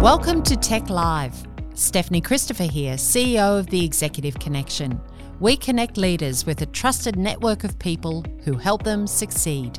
Welcome 0.00 0.42
to 0.44 0.56
TEC 0.56 0.88
Live. 0.88 1.46
Stephanie 1.74 2.22
Christopher 2.22 2.64
here, 2.64 2.94
CEO 2.94 3.58
of 3.58 3.66
the 3.66 3.84
Executive 3.84 4.38
Connection. 4.38 4.98
We 5.40 5.58
connect 5.58 5.98
leaders 5.98 6.46
with 6.46 6.62
a 6.62 6.66
trusted 6.66 7.16
network 7.16 7.64
of 7.64 7.78
people 7.78 8.24
who 8.42 8.54
help 8.54 8.84
them 8.84 9.06
succeed. 9.06 9.78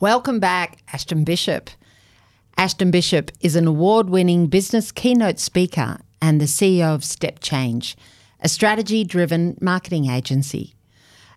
Welcome 0.00 0.40
back, 0.40 0.78
Ashton 0.92 1.22
Bishop. 1.22 1.70
Ashton 2.56 2.90
Bishop 2.90 3.30
is 3.40 3.54
an 3.54 3.68
award 3.68 4.10
winning 4.10 4.48
business 4.48 4.90
keynote 4.90 5.38
speaker 5.38 5.98
and 6.20 6.40
the 6.40 6.46
CEO 6.46 6.92
of 6.92 7.04
Step 7.04 7.38
Change, 7.38 7.96
a 8.40 8.48
strategy 8.48 9.04
driven 9.04 9.56
marketing 9.60 10.10
agency. 10.10 10.74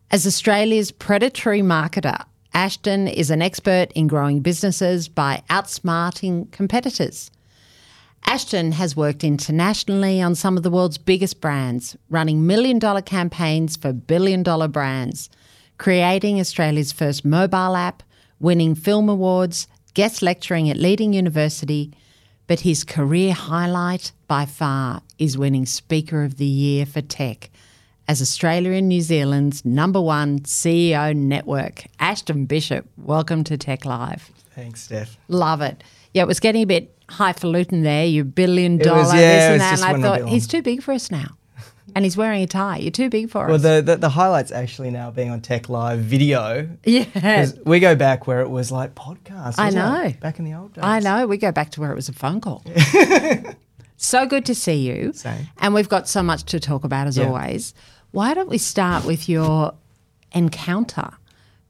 As 0.09 0.25
Australia's 0.25 0.91
predatory 0.91 1.61
marketer, 1.61 2.25
Ashton 2.55 3.07
is 3.07 3.29
an 3.29 3.43
expert 3.43 3.91
in 3.91 4.07
growing 4.07 4.39
businesses 4.39 5.07
by 5.07 5.43
outsmarting 5.51 6.51
competitors. 6.51 7.29
Ashton 8.27 8.71
has 8.73 8.95
worked 8.95 9.23
internationally 9.23 10.19
on 10.19 10.33
some 10.33 10.57
of 10.57 10.63
the 10.63 10.71
world's 10.71 10.97
biggest 10.97 11.39
brands, 11.39 11.95
running 12.09 12.45
million 12.47 12.79
dollar 12.79 13.01
campaigns 13.01 13.75
for 13.77 13.93
billion 13.93 14.41
dollar 14.41 14.67
brands, 14.67 15.29
creating 15.77 16.39
Australia's 16.39 16.91
first 16.91 17.23
mobile 17.23 17.75
app, 17.75 18.01
winning 18.39 18.73
film 18.73 19.09
awards, 19.09 19.67
guest 19.93 20.23
lecturing 20.23 20.69
at 20.69 20.77
leading 20.77 21.13
university. 21.13 21.91
But 22.47 22.61
his 22.61 22.83
career 22.83 23.33
highlight 23.33 24.11
by 24.27 24.45
far 24.45 25.01
is 25.19 25.37
winning 25.37 25.65
Speaker 25.65 26.23
of 26.23 26.37
the 26.37 26.45
Year 26.45 26.85
for 26.85 27.01
TEC 27.01 27.49
as 28.07 28.21
Australia 28.21 28.71
and 28.71 28.87
New 28.87 29.01
Zealand's 29.01 29.63
number 29.65 30.01
one 30.01 30.39
CEO 30.39 31.15
network. 31.15 31.85
Ashton 31.99 32.45
Bishop, 32.45 32.87
welcome 32.97 33.43
to 33.45 33.57
TEC 33.57 33.85
Live. 33.85 34.31
Thanks, 34.53 34.83
Steph. 34.83 35.17
Love 35.27 35.61
it. 35.61 35.83
Yeah, 36.13 36.23
it 36.23 36.27
was 36.27 36.39
getting 36.39 36.61
a 36.61 36.67
bit 36.67 36.94
highfalutin 37.09 37.83
there, 37.83 38.05
you 38.05 38.23
billion 38.23 38.77
dollar 38.77 38.99
was- 38.99 39.11
this 39.11 39.19
yeah, 39.21 39.49
it 39.49 39.51
and 39.53 39.61
that. 39.61 39.81
And 39.81 40.05
I 40.05 40.07
thought, 40.19 40.29
he's 40.29 40.47
too 40.47 40.61
big 40.61 40.81
for 40.83 40.93
us 40.93 41.09
now. 41.11 41.37
And 41.95 42.03
he's 42.03 42.17
wearing 42.17 42.43
a 42.43 42.47
tie. 42.47 42.77
You're 42.79 42.91
too 42.91 43.09
big 43.09 43.29
for 43.29 43.45
Well, 43.45 43.55
us. 43.55 43.61
the, 43.61 43.81
the 43.81 43.95
the 43.95 44.09
highlights 44.09 44.51
actually 44.51 44.91
now 44.91 45.11
being 45.11 45.29
on 45.29 45.39
TEC 45.39 45.69
Live 45.69 45.99
video. 45.99 46.67
yeah. 46.83 47.45
We 47.65 47.79
go 47.79 47.95
back 47.95 48.27
where 48.27 48.41
it 48.41 48.49
was 48.49 48.69
like 48.69 48.95
podcasts. 48.95 49.55
I 49.57 49.69
know. 49.69 50.01
it? 50.01 50.19
Back 50.19 50.37
in 50.39 50.43
the 50.45 50.55
old 50.55 50.73
days. 50.73 50.83
I 50.83 50.99
know. 50.99 51.25
We 51.25 51.37
go 51.37 51.53
back 51.53 51.71
to 51.71 51.79
where 51.81 51.91
it 51.91 51.95
was 51.95 52.09
a 52.09 52.13
phone 52.13 52.41
call. 52.41 52.63
so 53.97 54.25
good 54.25 54.45
to 54.47 54.55
see 54.55 54.75
you. 54.87 55.13
Same. 55.13 55.47
And 55.59 55.73
we've 55.73 55.87
got 55.89 56.07
so 56.09 56.21
much 56.21 56.43
to 56.45 56.59
talk 56.59 56.83
about 56.83 57.07
as 57.07 57.17
Yeah. 57.17 57.27
always. 57.27 57.73
Why 58.11 58.33
don't 58.33 58.49
we 58.49 58.57
start 58.57 59.05
with 59.05 59.29
your 59.29 59.73
encounter 60.33 61.11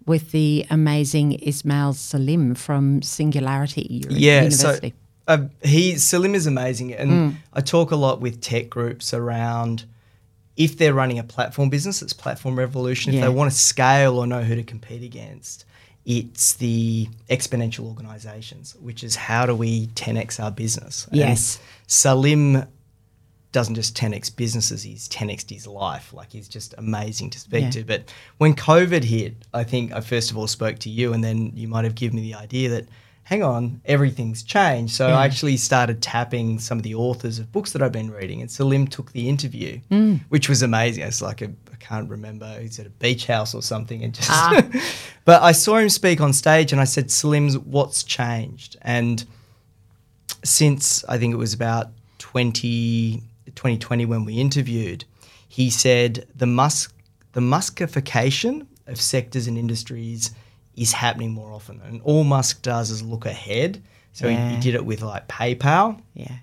with 0.08 0.31
the 0.31 0.66
amazing 0.72 1.33
Ismail 1.33 1.94
Salim 1.94 2.56
from 2.56 3.02
Singularity 3.03 4.03
Yeah. 4.09 4.38
University? 4.44 4.89
So 4.89 4.95
uh, 5.28 5.45
he 5.64 5.98
Salim 5.98 6.36
is 6.36 6.45
amazing, 6.48 6.94
and 6.94 7.12
Mm. 7.12 7.36
I 7.54 7.62
talk 7.62 7.92
a 7.92 7.95
lot 7.95 8.22
with 8.22 8.42
tech 8.42 8.70
groups 8.70 9.14
around 9.14 9.86
if 10.58 10.78
they're 10.78 10.94
running 10.94 11.20
a 11.20 11.23
platform 11.23 11.70
business, 11.70 12.02
it's 12.02 12.14
platform 12.14 12.58
revolution. 12.58 13.09
If 13.14 13.16
Yeah. 13.16 13.22
they 13.26 13.30
want 13.30 13.52
to 13.52 13.58
scale 13.58 14.18
or 14.18 14.26
know 14.26 14.42
who 14.44 14.56
to 14.56 14.64
compete 14.64 15.03
against, 15.03 15.66
it's 16.06 16.53
the 16.53 17.09
exponential 17.30 17.86
organizations, 17.88 18.73
which 18.80 19.03
is 19.03 19.16
how 19.18 19.46
do 19.46 19.53
we 19.56 19.88
10x 19.88 20.40
our 20.40 20.52
business? 20.52 21.08
And 21.08 21.18
Yes. 21.18 21.59
Salim 21.88 22.64
doesn't 23.52 23.76
just 23.76 23.96
10x 23.96 24.30
businesses, 24.30 24.84
he's 24.84 25.08
10x 25.09 25.50
his 25.50 25.66
life. 25.68 26.14
Like 26.14 26.31
he's 26.31 26.48
just 26.48 26.73
amazing 26.78 27.30
to 27.31 27.40
speak 27.40 27.64
Yeah. 27.64 27.70
to. 27.72 27.84
But 27.84 28.03
when 28.38 28.53
COVID 28.53 29.03
hit, 29.06 29.36
I 29.53 29.64
think 29.64 29.92
I 29.94 30.02
first 30.02 30.30
of 30.31 30.38
all 30.38 30.48
spoke 30.48 30.80
to 30.80 30.90
you, 30.90 31.12
and 31.14 31.23
then 31.23 31.52
you 31.56 31.68
might 31.68 31.84
have 31.86 31.96
given 31.96 32.18
me 32.18 32.22
the 32.22 32.36
idea 32.36 32.70
that, 32.70 32.88
hang 33.26 33.42
on, 33.44 33.81
everything's 33.86 34.44
changed. 34.44 34.94
So 34.94 35.08
Yeah. 35.08 35.18
I 35.18 35.26
actually 35.26 35.58
started 35.58 36.02
tapping 36.02 36.59
some 36.59 36.78
of 36.78 36.84
the 36.84 36.94
authors 36.95 37.40
of 37.40 37.52
books 37.52 37.72
that 37.73 37.81
I've 37.81 37.92
been 37.92 38.12
reading, 38.12 38.40
and 38.42 38.50
Salim 38.50 38.86
took 38.88 39.12
the 39.14 39.28
interview, 39.28 39.80
Mm. 39.92 40.22
which 40.30 40.48
was 40.48 40.62
amazing. 40.62 41.03
It's 41.03 41.22
like 41.24 41.41
a, 41.41 41.47
I 41.74 41.75
can't 41.80 42.08
remember, 42.09 42.47
he's 42.62 42.80
at 42.80 42.85
a 42.85 42.91
beach 42.91 43.25
house 43.25 43.53
or 43.56 43.62
something, 43.64 44.03
and 44.03 44.14
just. 44.14 44.30
Ah. 44.31 44.62
but 45.25 45.41
I 45.41 45.52
saw 45.53 45.78
him 45.78 45.90
speak 45.90 46.22
on 46.22 46.34
stage, 46.34 46.72
and 46.72 46.80
I 46.80 46.85
said, 46.85 47.09
Salim's, 47.12 47.58
what's 47.58 48.03
changed? 48.03 48.78
And 48.84 49.25
since 50.44 51.03
I 51.09 51.18
think 51.18 51.34
it 51.34 51.38
was 51.38 51.53
about 51.53 51.90
20, 52.19 53.24
2020 53.56 54.06
when 54.06 54.25
we 54.25 54.35
interviewed, 54.35 55.06
he 55.47 55.69
said 55.69 56.28
the 56.35 56.46
musk 56.47 56.91
the 57.34 57.41
muskification 57.41 58.66
of 58.88 59.00
sectors 59.02 59.46
and 59.47 59.58
industries 59.58 60.31
is 60.75 60.91
happening 60.91 61.31
more 61.31 61.52
often. 61.52 61.81
And 61.86 62.02
all 62.03 62.24
Musk 62.24 62.62
does 62.62 62.90
is 62.91 63.02
look 63.02 63.25
ahead. 63.25 63.81
So 64.13 64.30
he, 64.30 64.36
he 64.36 64.59
did 64.59 64.75
it 64.75 64.86
with 64.86 65.02
like 65.02 65.28
PayPal. 65.28 66.02
yeah. 66.13 66.38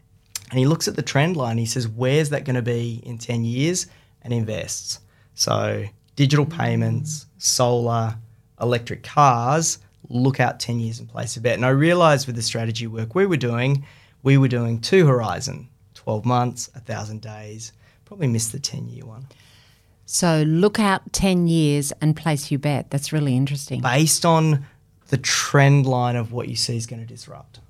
And 0.51 0.59
he 0.59 0.67
looks 0.67 0.87
at 0.87 0.97
the 0.97 1.03
trend 1.03 1.39
line. 1.39 1.57
He 1.57 1.65
says, 1.65 1.89
where's 1.89 2.29
that 2.29 2.45
going 2.45 2.57
to 2.57 2.63
be 2.63 3.03
in 3.07 3.17
10 3.17 3.43
years? 3.43 3.87
And 4.21 4.35
invests. 4.35 5.01
So 5.35 5.85
digital 6.15 6.45
mm. 6.45 6.57
payments, 6.57 7.27
solar, 7.39 8.17
electric 8.61 9.03
cars, 9.03 9.79
look 10.11 10.41
out 10.41 10.61
10 10.61 10.79
years 10.79 11.01
and 11.01 11.09
place 11.09 11.37
a 11.37 11.41
bet. 11.41 11.55
And 11.55 11.65
I 11.65 11.71
realized 11.71 12.27
with 12.27 12.37
the 12.37 12.43
strategy 12.43 12.87
work 12.87 13.15
we 13.15 13.27
were 13.27 13.39
doing, 13.39 13.87
we 14.23 14.37
were 14.37 14.49
doing 14.49 14.81
two 14.81 15.07
horizon 15.07 15.69
12 15.95 16.25
months, 16.25 16.69
1,000 16.75 17.23
days. 17.23 17.73
Probably 18.05 18.27
missed 18.27 18.53
the 18.53 18.59
10 18.59 18.89
year 18.89 19.07
one. 19.07 19.27
So 20.13 20.43
look 20.47 20.79
out 20.79 21.11
10 21.15 21.47
years 21.47 21.91
and 22.03 22.15
place 22.15 22.51
your 22.51 22.59
bet. 22.59 22.91
That's 22.91 23.15
really 23.15 23.35
interesting. 23.35 23.81
Based 23.81 24.27
on 24.27 24.67
the 25.09 25.17
trend 25.17 25.87
line 25.87 26.17
of 26.17 26.33
what 26.33 26.49
you 26.49 26.55
see 26.55 26.77
is 26.77 26.87
going 26.87 27.01
to 27.01 27.07
disrupt. 27.09 27.61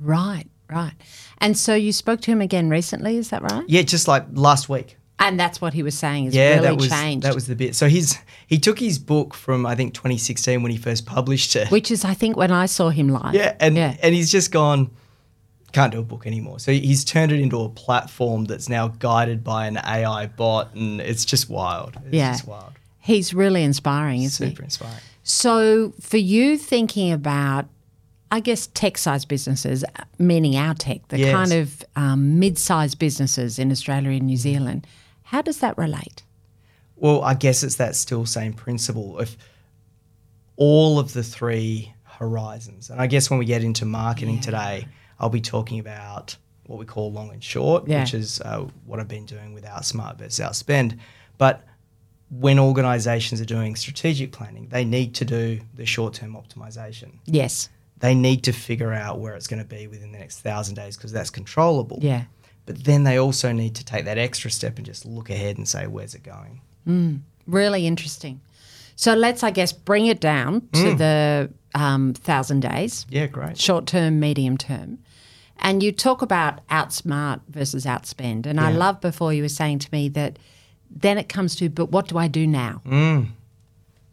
Right, 0.00 0.44
right. 0.70 0.92
And 1.38 1.58
so 1.58 1.74
you 1.74 1.92
spoke 1.92 2.20
to 2.20 2.30
him 2.30 2.40
again 2.40 2.70
recently, 2.70 3.16
is 3.16 3.30
that 3.30 3.42
right? 3.42 3.64
Yeah, 3.68 3.82
just 3.82 4.06
like 4.06 4.24
last 4.32 4.68
week. 4.68 4.96
And 5.18 5.40
that's 5.40 5.60
what 5.60 5.74
he 5.74 5.82
was 5.82 5.98
saying 5.98 6.26
is 6.26 6.36
Yeah, 6.36 6.50
really 6.50 6.62
that 6.68 6.76
was 6.76 6.88
changed. 6.88 7.26
that 7.26 7.34
was 7.34 7.48
the 7.48 7.56
bit. 7.56 7.74
So 7.74 7.88
he's 7.88 8.16
he 8.46 8.60
took 8.60 8.78
his 8.78 9.00
book 9.00 9.34
from 9.34 9.66
I 9.66 9.74
think 9.74 9.92
2016 9.92 10.62
when 10.62 10.70
he 10.70 10.78
first 10.78 11.04
published 11.04 11.56
it. 11.56 11.68
which 11.72 11.90
is, 11.90 12.04
I 12.04 12.14
think, 12.14 12.36
when 12.36 12.52
I 12.52 12.66
saw 12.66 12.90
him 12.90 13.08
live. 13.08 13.34
Yeah, 13.34 13.56
and 13.58 13.74
yeah. 13.76 13.96
and 14.00 14.14
he's 14.14 14.30
just 14.30 14.52
gone. 14.52 14.92
Can't 15.72 15.92
do 15.92 15.98
a 15.98 16.02
book 16.02 16.26
anymore. 16.26 16.58
So 16.60 16.72
he's 16.72 17.04
turned 17.04 17.30
it 17.30 17.40
into 17.40 17.60
a 17.60 17.68
platform 17.68 18.46
that's 18.46 18.68
now 18.68 18.88
guided 18.88 19.44
by 19.44 19.66
an 19.66 19.76
AI 19.78 20.26
bot, 20.26 20.74
and 20.74 21.00
it's 21.00 21.24
just 21.24 21.50
wild. 21.50 21.96
It's 22.06 22.14
Yeah. 22.14 22.32
just 22.32 22.46
wild. 22.46 22.72
He's 22.98 23.34
really 23.34 23.62
inspiring, 23.62 24.22
isn't 24.22 24.46
Super 24.48 24.62
he? 24.62 24.66
inspiring. 24.66 24.96
So, 25.22 25.92
for 26.00 26.16
you 26.16 26.56
thinking 26.56 27.12
about, 27.12 27.66
I 28.30 28.40
guess, 28.40 28.66
TEC 28.68 28.96
sized 28.96 29.28
businesses, 29.28 29.84
meaning 30.18 30.56
our 30.56 30.74
TEC, 30.74 31.06
the 31.08 31.18
Yes. 31.18 31.32
kind 31.34 31.52
of 31.52 31.84
um, 31.96 32.38
mid 32.38 32.58
sized 32.58 32.98
businesses 32.98 33.58
in 33.58 33.70
Australia 33.70 34.10
and 34.12 34.26
New 34.26 34.36
Zealand, 34.38 34.86
how 35.24 35.42
does 35.42 35.58
that 35.58 35.76
relate? 35.76 36.22
Well, 36.96 37.22
I 37.22 37.34
guess 37.34 37.62
it's 37.62 37.76
that 37.76 37.94
still 37.94 38.24
same 38.26 38.54
principle 38.54 39.18
of 39.18 39.36
all 40.56 40.98
of 40.98 41.12
the 41.12 41.22
three 41.22 41.92
horizons. 42.04 42.90
And 42.90 43.00
I 43.00 43.06
guess 43.06 43.30
when 43.30 43.38
we 43.38 43.44
get 43.44 43.62
into 43.62 43.84
marketing 43.84 44.40
today, 44.40 44.86
I'll 45.20 45.28
be 45.30 45.40
talking 45.40 45.78
about 45.78 46.36
what 46.66 46.78
we 46.78 46.84
call 46.84 47.10
long 47.12 47.30
and 47.32 47.42
short, 47.42 47.88
Yeah. 47.88 48.00
which 48.02 48.14
is 48.14 48.40
uh, 48.42 48.66
what 48.84 49.00
I've 49.00 49.08
been 49.08 49.26
doing 49.26 49.54
with 49.54 49.64
Outsmart 49.64 50.18
versus 50.18 50.38
outspend. 50.44 50.98
But 51.38 51.64
when 52.30 52.58
organizations 52.58 53.40
are 53.40 53.46
doing 53.46 53.74
strategic 53.74 54.32
planning, 54.32 54.68
they 54.68 54.84
need 54.84 55.14
to 55.14 55.24
do 55.24 55.60
the 55.74 55.86
short 55.86 56.14
term 56.14 56.34
optimization. 56.36 57.12
Yes. 57.24 57.70
They 58.00 58.14
need 58.14 58.44
to 58.44 58.52
figure 58.52 58.92
out 58.92 59.18
where 59.18 59.34
it's 59.34 59.46
going 59.46 59.62
to 59.62 59.68
be 59.68 59.86
within 59.86 60.12
the 60.12 60.18
next 60.18 60.40
thousand 60.40 60.74
days 60.74 60.96
because 60.96 61.10
that's 61.10 61.30
controllable. 61.30 61.98
Yeah. 62.02 62.24
But 62.66 62.84
then 62.84 63.04
they 63.04 63.18
also 63.18 63.50
need 63.50 63.74
to 63.76 63.84
take 63.84 64.04
that 64.04 64.18
extra 64.18 64.50
step 64.50 64.76
and 64.76 64.84
just 64.84 65.06
look 65.06 65.30
ahead 65.30 65.56
and 65.56 65.66
say, 65.66 65.86
where's 65.86 66.14
it 66.14 66.22
going? 66.22 66.60
Really 67.46 67.86
interesting. 67.86 68.40
So, 68.94 69.14
let's, 69.14 69.42
I 69.42 69.50
guess, 69.52 69.72
bring 69.72 70.06
it 70.06 70.20
down 70.20 70.68
to 70.72 70.94
the 70.94 71.50
um, 71.74 72.14
thousand 72.14 72.60
days. 72.60 73.06
Yeah, 73.08 73.26
great. 73.26 73.56
short 73.56 73.86
term, 73.86 74.18
medium 74.20 74.58
term. 74.58 74.98
And 75.60 75.82
you 75.82 75.92
talk 75.92 76.22
about 76.22 76.66
outsmart 76.68 77.40
versus 77.48 77.84
outspend. 77.84 78.46
And 78.46 78.60
I 78.60 78.70
love 78.70 79.00
before 79.00 79.32
you 79.32 79.42
were 79.42 79.48
saying 79.48 79.80
to 79.80 79.88
me 79.92 80.08
that 80.10 80.38
then 80.90 81.18
it 81.18 81.28
comes 81.28 81.56
to, 81.56 81.68
but 81.68 81.90
what 81.90 82.08
do 82.08 82.16
I 82.16 82.28
do 82.28 82.46
now? 82.46 82.80
Mm. 82.86 83.28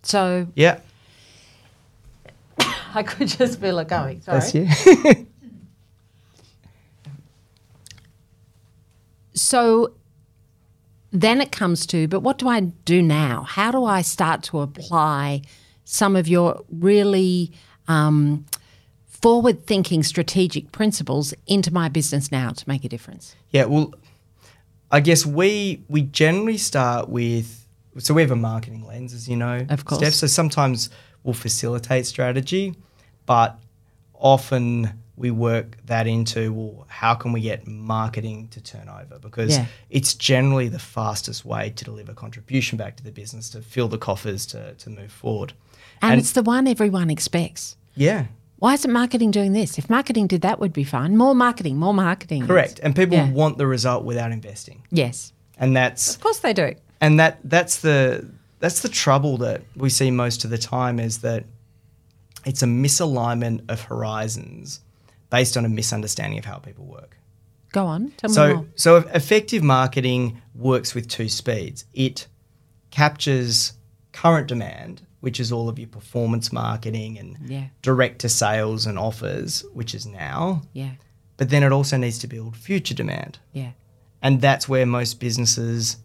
So 0.04 0.48
Yeah. 0.56 0.80
I 2.94 3.04
could 3.04 3.28
just 3.28 3.60
feel 3.60 3.80
it 3.80 3.88
going. 3.88 4.22
Sorry. 4.22 4.40
That's 4.40 4.56
you. 4.56 5.28
So 9.36 9.94
then 11.12 11.42
it 11.42 11.52
comes 11.52 11.86
to, 11.88 12.08
but 12.08 12.22
what 12.22 12.38
do 12.38 12.48
I 12.48 12.62
do 12.62 13.02
now? 13.02 13.44
How 13.44 13.72
do 13.72 13.86
I 13.86 14.02
start 14.02 14.44
to 14.44 14.60
apply 14.60 15.42
some 15.84 16.16
of 16.16 16.28
your 16.28 16.64
really 16.70 17.52
um, 17.88 18.46
forward 19.26 19.66
thinking 19.66 20.04
strategic 20.04 20.72
principles 20.72 21.34
into 21.48 21.74
my 21.74 21.90
business 21.90 22.32
now 22.32 22.50
to 22.52 22.64
make 22.68 22.84
a 22.86 22.90
difference? 22.90 23.36
yeah. 23.50 23.66
Well, 23.66 23.94
I 24.92 25.00
guess 25.00 25.26
we 25.26 25.82
we 25.88 26.02
generally 26.04 26.58
start 26.58 27.10
with 27.10 27.48
so 27.98 28.14
we 28.14 28.22
have 28.22 28.32
a 28.32 28.36
marketing 28.36 28.86
lens, 28.86 29.14
as 29.14 29.28
you 29.28 29.36
know, 29.36 29.66
Of 29.70 29.86
course. 29.86 30.00
Steph. 30.02 30.14
So 30.14 30.28
sometimes 30.28 30.90
we'll 31.24 31.34
facilitate 31.34 32.06
strategy, 32.06 32.76
but 33.26 33.58
often 34.14 35.02
we 35.18 35.32
work 35.32 35.78
that 35.86 36.06
into 36.08 36.54
well, 36.54 36.86
how 36.90 37.14
can 37.16 37.32
we 37.32 37.42
get 37.42 37.66
marketing 37.68 38.48
to 38.50 38.62
turn 38.62 38.88
over? 38.90 39.18
Because 39.20 39.58
Yeah. 39.58 39.66
it's 39.90 40.14
generally 40.14 40.68
the 40.70 40.84
fastest 40.98 41.46
way 41.46 41.72
to 41.78 41.84
deliver 41.86 42.14
contribution 42.14 42.78
back 42.78 42.96
to 42.98 43.04
the 43.04 43.12
business, 43.12 43.50
to 43.52 43.62
fill 43.62 43.88
the 43.88 43.98
coffers, 43.98 44.46
to, 44.48 44.74
to 44.76 44.90
move 44.90 45.12
forward. 45.12 45.54
And, 46.02 46.12
And- 46.12 46.22
it's 46.22 46.34
the 46.34 46.44
one 46.44 46.68
everyone 46.68 47.10
expects. 47.10 47.76
Yeah, 47.96 48.26
Why 48.58 48.74
isn't 48.74 48.92
marketing 48.92 49.32
doing 49.32 49.54
this? 49.54 49.78
If 49.78 49.90
marketing 49.90 50.28
did 50.28 50.42
that, 50.42 50.60
would 50.60 50.74
be 50.74 50.84
fine. 50.84 51.18
More 51.18 51.36
marketing, 51.36 51.78
more 51.78 51.94
marketing. 51.94 52.48
correct. 52.48 52.80
And 52.82 52.96
people 52.96 53.18
Yeah. 53.18 53.30
want 53.32 53.58
the 53.58 53.68
result 53.68 54.06
without 54.06 54.32
investing. 54.32 54.84
Yes, 54.92 55.34
And 55.58 55.76
that's 55.76 56.16
of 56.16 56.22
course 56.22 56.40
they 56.40 56.54
do. 56.54 56.74
and 57.02 57.20
that 57.20 57.40
that's 57.44 57.78
the 57.80 58.26
that's 58.60 58.80
the 58.82 58.90
trouble 58.90 59.38
that 59.38 59.62
we 59.76 59.90
see 59.90 60.10
most 60.12 60.44
of 60.46 60.50
the 60.50 60.58
time 60.58 61.00
is 61.00 61.20
that 61.20 61.44
it's 62.46 62.64
a 62.64 62.66
misalignment 62.66 63.62
of 63.70 63.82
horizons 63.82 64.80
based 65.30 65.58
on 65.58 65.66
a 65.66 65.70
misunderstanding 65.70 66.40
of 66.40 66.46
how 66.46 66.58
people 66.58 66.86
work. 66.86 67.18
Go 67.74 67.86
on, 67.86 68.12
tell 68.18 68.30
me 68.30 68.34
So 68.34 68.56
more. 68.56 68.66
so 68.76 68.96
effective 69.14 69.62
marketing 69.64 70.42
works 70.56 70.96
with 70.96 71.08
two 71.10 71.28
speeds. 71.28 71.86
It 71.94 72.28
captures 72.92 73.74
current 74.14 74.48
demand, 74.48 75.02
which 75.26 75.40
is 75.40 75.52
all 75.52 75.68
of 75.68 75.80
your 75.80 75.88
performance 75.88 76.54
marketing 76.54 77.18
and 77.18 77.36
Yeah. 77.50 77.66
direct 77.82 78.20
to 78.20 78.30
sales 78.30 78.86
and 78.86 79.00
offers, 79.00 79.66
which 79.74 79.96
is 79.96 80.06
now, 80.06 80.62
Yeah, 80.72 80.92
but 81.38 81.50
then 81.50 81.64
it 81.64 81.72
also 81.72 81.98
needs 81.98 82.20
to 82.20 82.28
build 82.28 82.56
future 82.56 82.94
demand. 82.94 83.40
yeah, 83.52 83.72
And 84.22 84.40
that's 84.40 84.70
where 84.70 84.86
most 84.86 85.20
businesses 85.20 85.98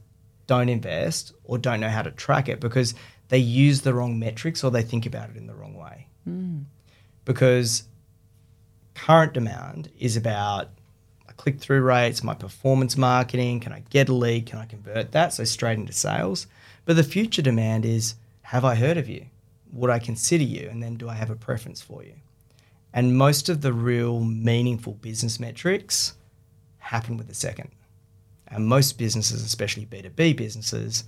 don't 0.46 0.70
invest 0.70 1.34
or 1.44 1.58
don't 1.58 1.80
know 1.80 1.90
how 1.90 2.00
to 2.00 2.10
track 2.10 2.48
it 2.48 2.60
because 2.60 2.94
they 3.28 3.36
use 3.38 3.82
the 3.82 3.92
wrong 3.92 4.18
metrics 4.18 4.64
or 4.64 4.70
they 4.70 4.82
think 4.82 5.04
about 5.04 5.28
it 5.28 5.36
in 5.36 5.46
the 5.46 5.54
wrong 5.54 5.74
way. 5.74 6.06
Hmm. 6.24 6.60
Because 7.26 7.84
current 8.94 9.34
demand 9.34 9.90
is 9.98 10.16
about 10.16 10.70
my 11.26 11.34
click 11.34 11.60
through 11.60 11.82
rates, 11.82 12.24
my 12.24 12.34
performance 12.34 12.96
marketing. 12.96 13.60
Can 13.60 13.72
I 13.74 13.82
get 13.90 14.08
a 14.08 14.14
lead? 14.14 14.46
Can 14.46 14.58
I 14.60 14.64
convert 14.64 15.12
that? 15.12 15.34
So 15.34 15.44
straight 15.44 15.78
into 15.78 15.92
sales. 15.92 16.46
But 16.86 16.96
the 16.96 17.04
future 17.04 17.42
demand 17.42 17.84
is 17.84 18.14
have 18.50 18.64
I 18.64 18.74
heard 18.74 18.96
of 18.96 19.08
you? 19.08 19.26
Would 19.74 19.90
I 19.90 20.00
consider 20.00 20.42
you? 20.42 20.68
And 20.68 20.82
then 20.82 20.96
do 20.96 21.08
I 21.08 21.14
have 21.14 21.30
a 21.30 21.36
preference 21.36 21.80
for 21.80 22.02
you? 22.02 22.14
And 22.92 23.16
most 23.16 23.48
of 23.48 23.60
the 23.60 23.72
real 23.72 24.24
meaningful 24.24 24.94
business 24.94 25.38
metrics 25.38 26.14
happen 26.78 27.16
with 27.16 27.28
the 27.28 27.34
second. 27.34 27.70
And 28.48 28.66
most 28.66 28.98
businesses, 28.98 29.44
especially 29.44 29.86
B2B 29.86 30.36
businesses, 30.36 31.04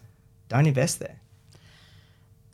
don't 0.49 0.69
invest 0.69 1.01
there. 1.01 1.19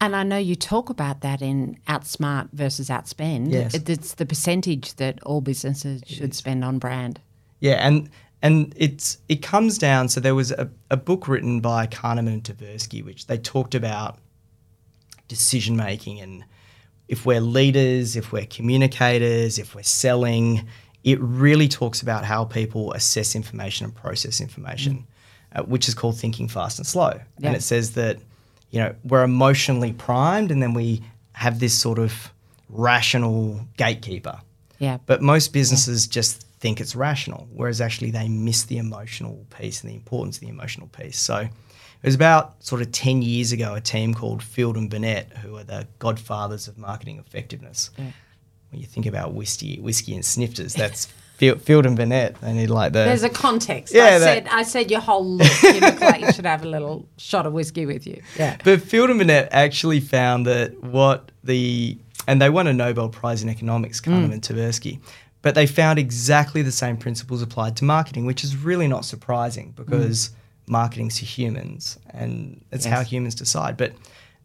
And 0.00 0.16
I 0.16 0.22
know 0.22 0.38
you 0.38 0.54
talk 0.54 0.88
about 0.88 1.20
that 1.20 1.42
in 1.42 1.76
outsmart 1.86 2.48
versus 2.54 2.88
outspend. 2.88 3.52
Yes. 3.52 3.74
It's 3.74 4.14
the 4.14 4.24
percentage 4.24 4.94
that 4.94 5.22
all 5.22 5.42
businesses 5.42 6.02
should 6.06 6.34
spend 6.34 6.64
on 6.64 6.78
brand. 6.78 7.20
Yeah, 7.60 7.86
and 7.86 8.08
and 8.40 8.72
it's 8.74 9.18
it 9.28 9.42
comes 9.42 9.76
down. 9.76 10.08
So 10.08 10.18
there 10.18 10.34
was 10.34 10.50
a, 10.52 10.70
a 10.90 10.96
book 10.96 11.28
written 11.28 11.60
by 11.60 11.88
Kahneman 11.88 12.28
and 12.28 12.42
Tversky, 12.42 13.04
which 13.04 13.26
they 13.26 13.36
talked 13.36 13.74
about 13.74 14.18
decision 15.28 15.76
making 15.76 16.20
and 16.20 16.44
if 17.08 17.24
we're 17.24 17.40
leaders, 17.40 18.16
if 18.16 18.32
we're 18.32 18.46
communicators, 18.46 19.58
if 19.58 19.74
we're 19.74 19.82
selling, 19.82 20.68
it 21.04 21.18
really 21.20 21.68
talks 21.68 22.02
about 22.02 22.24
how 22.24 22.44
people 22.44 22.92
assess 22.92 23.34
information 23.34 23.84
and 23.86 23.94
process 23.94 24.40
information, 24.40 25.06
uh, 25.54 25.62
which 25.62 25.88
is 25.88 25.94
called 25.94 26.18
thinking 26.18 26.48
fast 26.48 26.78
and 26.78 26.86
slow. 26.86 27.12
Yeah. 27.38 27.48
And 27.48 27.56
it 27.56 27.62
says 27.62 27.92
that 27.92 28.18
you 28.70 28.80
know 28.80 28.94
we're 29.04 29.24
emotionally 29.24 29.92
primed, 29.92 30.50
and 30.50 30.62
then 30.62 30.74
we 30.74 31.02
have 31.32 31.60
this 31.60 31.72
sort 31.72 31.98
of 31.98 32.32
rational 32.68 33.60
gatekeeper. 33.76 34.40
Yeah. 34.78 34.98
But 35.06 35.22
most 35.22 35.52
businesses 35.52 36.06
just 36.06 36.42
think 36.60 36.80
it's 36.80 36.94
rational, 36.94 37.48
whereas 37.52 37.80
actually 37.80 38.10
they 38.10 38.28
miss 38.28 38.64
the 38.64 38.78
emotional 38.78 39.46
piece 39.56 39.80
and 39.80 39.90
the 39.90 39.94
importance 39.94 40.36
of 40.36 40.42
the 40.42 40.48
emotional 40.48 40.88
piece. 40.88 41.18
So 41.18 41.48
it 42.02 42.06
was 42.06 42.14
about 42.14 42.62
sort 42.62 42.80
of 42.80 42.92
10 42.92 43.22
years 43.22 43.52
ago, 43.52 43.74
a 43.74 43.80
team 43.80 44.14
called 44.14 44.42
Field 44.42 44.76
and 44.76 44.88
Binet, 44.88 45.28
who 45.38 45.56
are 45.56 45.64
the 45.64 45.86
godfathers 45.98 46.68
of 46.68 46.78
marketing 46.78 47.18
effectiveness. 47.18 47.90
Yeah. 47.98 48.12
When 48.70 48.80
you 48.80 48.86
think 48.86 49.06
about 49.06 49.32
whiskey, 49.32 49.80
whiskey 49.80 50.14
and 50.14 50.24
snifters, 50.24 50.74
that's 50.74 51.08
Field, 51.38 51.86
and 51.86 51.96
Binet. 51.96 52.36
They 52.40 52.52
need 52.52 52.68
like 52.68 52.92
the. 52.92 53.04
There's 53.04 53.22
a 53.22 53.28
context. 53.28 53.94
Yeah, 53.94 54.06
I 54.06 54.10
that- 54.18 54.20
said 54.20 54.48
I 54.50 54.62
said 54.64 54.90
your 54.90 55.00
whole 55.00 55.24
look. 55.24 55.62
You 55.62 55.80
look 55.80 56.00
like 56.00 56.20
you 56.20 56.32
should 56.32 56.46
have 56.46 56.64
a 56.64 56.68
little 56.68 57.08
shot 57.16 57.46
of 57.46 57.52
whiskey 57.52 57.86
with 57.86 58.08
you. 58.08 58.20
Yeah. 58.36 58.56
But 58.64 58.82
Field 58.82 59.08
and 59.10 59.20
Binet 59.20 59.48
actually 59.52 60.00
found 60.00 60.46
that 60.46 60.82
what 60.82 61.30
the 61.44 61.96
and 62.26 62.42
they 62.42 62.50
won 62.50 62.66
a 62.66 62.72
Nobel 62.72 63.08
Prize 63.08 63.42
in 63.42 63.48
economics, 63.48 64.00
Kahneman 64.00 64.30
mm. 64.30 64.32
and 64.32 64.42
Tversky, 64.42 64.98
but 65.40 65.54
they 65.54 65.66
found 65.66 65.98
exactly 65.98 66.62
the 66.62 66.72
same 66.72 66.96
principles 66.96 67.40
applied 67.40 67.76
to 67.76 67.84
marketing, 67.84 68.26
which 68.26 68.42
is 68.42 68.56
really 68.56 68.88
not 68.88 69.04
surprising 69.04 69.72
because 69.76 70.30
mm. 70.30 70.34
Marketing's 70.68 71.18
to 71.18 71.24
humans 71.24 71.98
and 72.10 72.64
it's 72.72 72.84
how 72.84 73.02
humans 73.02 73.34
decide. 73.34 73.76
But 73.76 73.92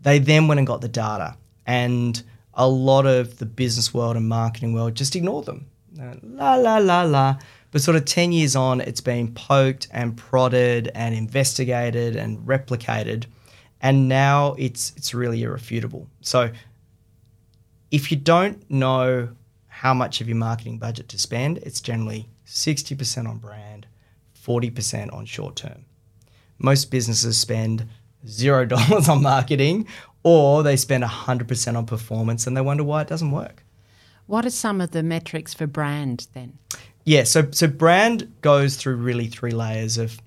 they 0.01 0.19
then 0.19 0.47
went 0.47 0.59
and 0.59 0.67
got 0.67 0.81
the 0.81 0.87
data, 0.89 1.37
and 1.65 2.21
a 2.53 2.67
lot 2.67 3.05
of 3.05 3.39
the 3.39 3.45
business 3.45 3.93
world 3.93 4.15
and 4.15 4.27
marketing 4.27 4.73
world 4.73 4.95
just 4.95 5.15
ignored 5.15 5.45
them. 5.45 5.65
Uh, 5.99 6.15
La 6.23 6.55
la 6.55 6.77
la 6.77 7.03
la. 7.03 7.37
But 7.71 7.81
sort 7.81 7.97
of 7.97 8.05
10 8.05 8.31
years 8.31 8.55
on, 8.55 8.81
it's 8.81 9.01
been 9.01 9.33
poked 9.33 9.87
and 9.91 10.15
prodded 10.15 10.91
and 10.93 11.15
investigated 11.15 12.15
and 12.15 12.37
replicated. 12.39 13.25
And 13.81 14.07
now 14.07 14.55
it's 14.59 14.93
it's 14.95 15.13
really 15.13 15.41
irrefutable. 15.41 16.07
So 16.21 16.51
if 17.89 18.11
you 18.11 18.17
don't 18.17 18.69
know 18.69 19.29
how 19.67 19.93
much 19.93 20.21
of 20.21 20.27
your 20.27 20.37
marketing 20.37 20.77
budget 20.77 21.09
to 21.09 21.19
spend, 21.19 21.57
it's 21.59 21.81
generally 21.81 22.29
60% 22.45 23.27
on 23.27 23.37
brand, 23.39 23.87
40% 24.45 25.13
on 25.13 25.25
short 25.25 25.55
term. 25.55 25.85
Most 26.63 26.89
businesses 26.89 27.37
spend 27.37 27.87
zero 28.27 28.65
dollars 28.73 29.07
on 29.07 29.21
marketing 29.21 29.87
or 30.23 30.63
they 30.63 30.75
spend 30.75 31.03
100% 31.03 31.77
on 31.77 31.85
performance 31.85 32.47
and 32.47 32.57
they 32.57 32.61
wonder 32.61 32.83
why 32.83 33.01
it 33.03 33.07
doesn't 33.07 33.31
work. 33.31 33.63
What 34.25 34.45
are 34.45 34.49
some 34.49 34.81
of 34.81 34.91
the 34.91 35.03
metrics 35.03 35.53
for 35.53 35.67
brand 35.67 36.27
then? 36.33 36.57
Yeah, 37.05 37.25
so 37.25 37.51
so 37.51 37.67
brand 37.67 38.33
goes 38.41 38.77
through 38.77 38.95
really 38.95 39.27
three 39.27 39.51
layers 39.51 39.97
of 39.97 40.17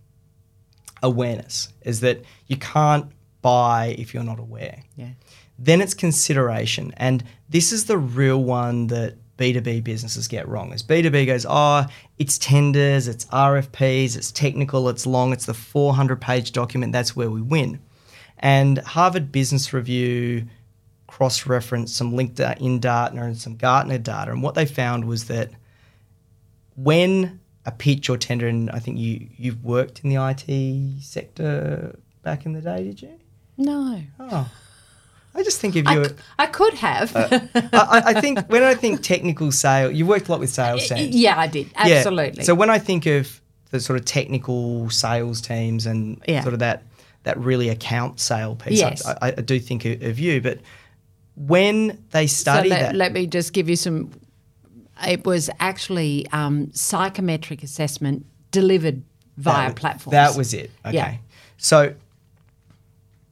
awareness. 1.02 1.72
Is 1.82 2.00
that 2.00 2.22
you 2.46 2.58
can't 2.58 3.10
buy 3.40 3.94
if 3.96 4.12
you're 4.12 4.24
not 4.24 4.38
aware. 4.38 4.82
Yeah. 4.96 5.10
Then 5.58 5.80
it's 5.80 5.94
consideration, 5.94 6.92
and 6.98 7.24
this 7.48 7.72
is 7.72 7.86
the 7.86 7.96
real 7.96 8.42
one 8.42 8.88
that 8.88 9.16
B2B 9.38 9.84
businesses 9.84 10.28
get 10.28 10.48
wrong. 10.48 10.72
Is 10.72 10.82
B2B 10.82 11.26
goes, 11.26 11.46
oh, 11.48 11.86
it's 12.18 12.38
tenders, 12.38 13.08
it's 13.08 13.26
RFPs, 13.26 14.16
it's 14.16 14.32
technical, 14.32 14.88
it's 14.88 15.06
long, 15.06 15.32
it's 15.32 15.46
the 15.46 15.54
400 15.54 16.20
page 16.20 16.52
document, 16.52 16.92
that's 16.92 17.14
where 17.14 17.30
we 17.30 17.42
win. 17.42 17.80
And 18.38 18.78
Harvard 18.78 19.32
Business 19.32 19.72
Review 19.72 20.46
cross 21.06 21.46
referenced 21.46 21.96
some 21.96 22.12
LinkedIn 22.12 22.80
data 22.80 23.16
and 23.16 23.38
some 23.38 23.56
Gartner 23.56 23.98
data, 23.98 24.32
and 24.32 24.42
what 24.42 24.54
they 24.54 24.66
found 24.66 25.04
was 25.04 25.26
that 25.26 25.50
when 26.76 27.40
a 27.64 27.72
pitch 27.72 28.08
or 28.10 28.16
tender, 28.16 28.46
and 28.46 28.70
I 28.70 28.78
think 28.78 28.98
you 28.98 29.28
you've 29.36 29.64
worked 29.64 30.00
in 30.04 30.10
the 30.10 30.16
IT 30.16 31.02
sector 31.02 31.98
back 32.22 32.46
in 32.46 32.52
the 32.52 32.60
day, 32.60 32.84
did 32.84 33.02
you? 33.02 33.12
No. 33.56 34.02
Oh, 34.20 34.50
I 35.36 35.42
just 35.42 35.60
think 35.60 35.76
of 35.76 35.86
you. 35.92 36.04
c- 36.06 36.14
I 36.38 36.46
could 36.46 36.74
have. 36.74 37.12
I, 37.14 37.48
I 37.72 38.02
I 38.06 38.20
think 38.20 38.40
when 38.48 38.62
I 38.62 38.74
think 38.74 39.02
technical 39.02 39.52
sale, 39.52 39.90
you 39.90 40.06
worked 40.06 40.28
a 40.28 40.30
lot 40.32 40.40
with 40.40 40.50
sales 40.50 40.88
teams. 40.88 41.14
yeah, 41.14 41.38
I 41.38 41.46
did. 41.46 41.66
Yeah. 41.84 41.96
Absolutely. 41.96 42.44
So 42.44 42.54
when 42.54 42.70
I 42.70 42.78
think 42.78 43.06
of 43.06 43.40
the 43.70 43.80
sort 43.80 43.98
of 43.98 44.04
technical 44.06 44.88
sales 44.90 45.40
teams 45.40 45.86
and 45.86 46.22
Yeah. 46.26 46.42
sort 46.42 46.54
of 46.54 46.60
that 46.60 46.82
that 47.24 47.36
really 47.38 47.68
account 47.68 48.18
sale 48.20 48.54
piece, 48.56 48.82
I- 48.82 48.88
Yes. 48.88 49.06
I, 49.06 49.16
I, 49.28 49.30
do 49.32 49.58
think 49.60 49.84
of, 49.84 50.18
you. 50.18 50.40
But 50.40 50.60
when 51.34 52.02
they 52.12 52.26
So 52.28 52.40
study 52.40 52.68
let, 52.70 52.80
that, 52.80 52.94
let 52.96 53.12
me 53.12 53.26
just 53.26 53.52
give 53.52 53.68
you 53.68 53.76
some. 53.76 54.10
It 55.06 55.26
was 55.26 55.50
actually 55.60 56.26
um, 56.32 56.70
psychometric 56.72 57.62
assessment 57.62 58.24
delivered 58.52 59.02
via 59.36 59.68
that, 59.68 59.76
platforms. 59.76 60.12
That 60.12 60.34
was 60.36 60.54
it. 60.54 60.70
Okay. 60.86 60.94
Yeah. 60.96 61.16
So 61.58 61.94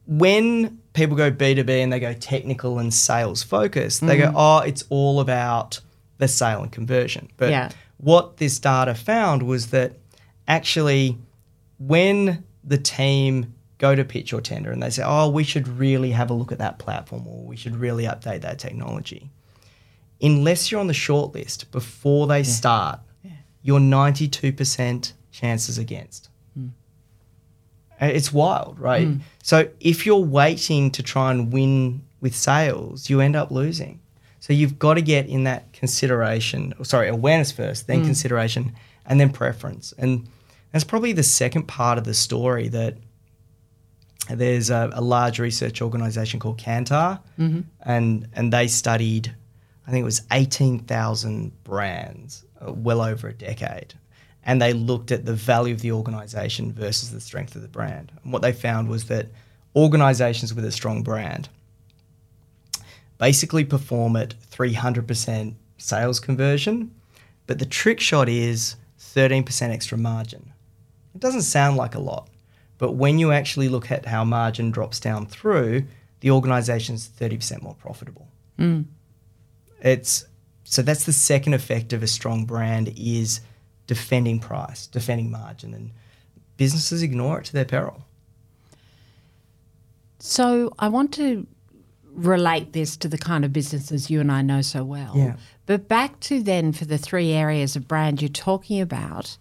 when 0.07 0.79
people 0.95 1.15
go 1.15 1.29
B2B 1.31 1.69
and 1.69 1.93
they 1.93 1.99
go 1.99 2.13
technical 2.13 2.79
and 2.79 2.91
sales 2.93 3.43
focused, 3.43 4.01
they 4.01 4.17
Mm-hmm. 4.17 4.33
go, 4.33 4.37
oh, 4.39 4.59
it's 4.59 4.83
all 4.89 5.19
about 5.19 5.79
the 6.17 6.27
sale 6.27 6.63
and 6.63 6.71
conversion. 6.71 7.29
But 7.37 7.49
Yeah. 7.51 7.69
what 7.97 8.37
this 8.37 8.57
data 8.59 8.95
found 8.95 9.43
was 9.43 9.67
that 9.67 9.93
actually 10.47 11.17
when 11.77 12.43
the 12.63 12.77
team 12.77 13.53
go 13.77 13.93
to 13.93 14.03
pitch 14.05 14.31
or 14.33 14.39
tender 14.41 14.71
and 14.71 14.81
they 14.81 14.89
say, 14.89 15.03
oh, 15.05 15.29
we 15.29 15.43
should 15.43 15.67
really 15.67 16.11
have 16.11 16.29
a 16.29 16.33
look 16.33 16.51
at 16.51 16.57
that 16.59 16.79
platform 16.79 17.27
or 17.27 17.43
we 17.45 17.57
should 17.57 17.75
really 17.75 18.05
update 18.05 18.41
that 18.41 18.57
technology, 18.57 19.29
unless 20.21 20.71
you're 20.71 20.79
on 20.79 20.87
the 20.87 20.93
short 20.93 21.33
list 21.33 21.69
before 21.71 22.25
they 22.27 22.41
start, 22.43 22.99
you're 23.61 23.79
92% 23.81 25.11
chances 25.31 25.77
against. 25.77 26.29
Uh, 28.01 28.05
It's 28.05 28.31
wild, 28.33 28.79
right? 28.79 29.07
So 29.43 29.69
if 29.79 30.05
you're 30.05 30.17
waiting 30.41 30.91
to 30.91 31.03
try 31.03 31.31
and 31.31 31.51
win 31.53 32.01
with 32.21 32.35
sales, 32.35 33.09
you 33.09 33.21
end 33.21 33.35
up 33.35 33.51
losing. 33.51 33.99
So 34.39 34.53
you've 34.53 34.77
got 34.79 34.95
to 34.95 35.01
get 35.01 35.27
in 35.27 35.43
that 35.45 35.71
consideration, 35.73 36.73
sorry, 36.83 37.07
awareness 37.07 37.51
first, 37.51 37.87
then 37.87 38.01
consideration, 38.05 38.73
and 39.05 39.19
then 39.19 39.29
preference. 39.31 39.93
And 39.97 40.27
that's 40.71 40.83
probably 40.83 41.13
the 41.13 41.23
second 41.23 41.67
part 41.67 41.97
of 41.97 42.03
the 42.03 42.13
story 42.13 42.67
that 42.69 42.97
there's 44.29 44.69
a, 44.69 44.89
a 44.93 45.01
large 45.01 45.39
research 45.39 45.81
organization 45.81 46.39
called 46.39 46.57
Kantar, 46.57 47.19
and, 47.81 48.27
and 48.33 48.51
they 48.51 48.67
studied, 48.67 49.33
I 49.87 49.91
think 49.91 50.01
it 50.01 50.05
was 50.05 50.21
18,000 50.31 51.63
brands 51.63 52.43
uh, 52.59 52.73
well 52.73 53.01
over 53.01 53.27
a 53.27 53.33
decade. 53.33 53.93
And 54.45 54.61
they 54.61 54.73
looked 54.73 55.11
at 55.11 55.25
the 55.25 55.33
value 55.33 55.73
of 55.73 55.81
the 55.81 55.91
organization 55.91 56.71
versus 56.71 57.11
the 57.11 57.19
strength 57.19 57.55
of 57.55 57.63
the 57.63 57.67
brand. 57.67 58.11
And 58.23 58.31
what 58.31 58.41
they 58.41 58.53
found 58.53 58.89
was 58.89 59.05
that 59.05 59.27
organizations 59.75 60.53
with 60.53 60.65
a 60.65 60.71
strong 60.71 61.03
brand 61.03 61.49
basically 63.17 63.65
perform 63.65 64.15
at 64.15 64.35
300% 64.51 65.55
sales 65.77 66.19
conversion, 66.19 66.91
but 67.47 67.59
the 67.59 67.65
trick 67.65 67.99
shot 67.99 68.29
is 68.29 68.75
13% 68.99 69.69
extra 69.69 69.97
margin. 69.97 70.51
It 71.13 71.21
doesn't 71.21 71.43
sound 71.43 71.77
like 71.77 71.95
a 71.95 71.99
lot, 71.99 72.29
but 72.77 72.93
when 72.93 73.19
you 73.19 73.31
actually 73.31 73.69
look 73.69 73.91
at 73.91 74.05
how 74.05 74.23
margin 74.23 74.71
drops 74.71 74.99
down 74.99 75.27
through, 75.27 75.85
the 76.19 76.31
organization's 76.31 77.07
30% 77.07 77.61
more 77.61 77.75
profitable. 77.75 78.27
Mm. 78.59 78.85
It's 79.81 80.25
so 80.67 80.81
that's 80.81 81.05
the 81.05 81.13
second 81.13 81.53
effect 81.53 81.93
of 81.93 82.01
a 82.01 82.07
strong 82.07 82.45
brand 82.45 82.91
is 82.97 83.41
defending 83.87 84.39
price, 84.39 84.87
defending 84.87 85.29
margin, 85.31 85.73
and 85.73 85.91
businesses 86.57 87.01
ignore 87.01 87.39
it 87.39 87.45
to 87.45 87.53
their 87.53 87.65
peril. 87.65 88.03
So 90.19 90.73
I 90.79 90.87
want 90.87 91.13
to 91.15 91.45
relate 92.13 92.73
this 92.73 92.95
to 92.97 93.07
the 93.07 93.17
kind 93.17 93.43
of 93.43 93.51
businesses 93.51 94.09
you 94.09 94.19
and 94.21 94.31
I 94.31 94.41
know 94.41 94.61
so 94.61 94.83
well. 94.83 95.13
Yeah. 95.15 95.35
But 95.65 95.87
back 95.87 96.19
to 96.21 96.41
then 96.41 96.71
for 96.71 96.85
the 96.85 96.97
three 96.97 97.31
areas 97.31 97.75
of 97.75 97.87
brand 97.87 98.21
you're 98.21 98.29
talking 98.29 98.79
about, 98.79 99.37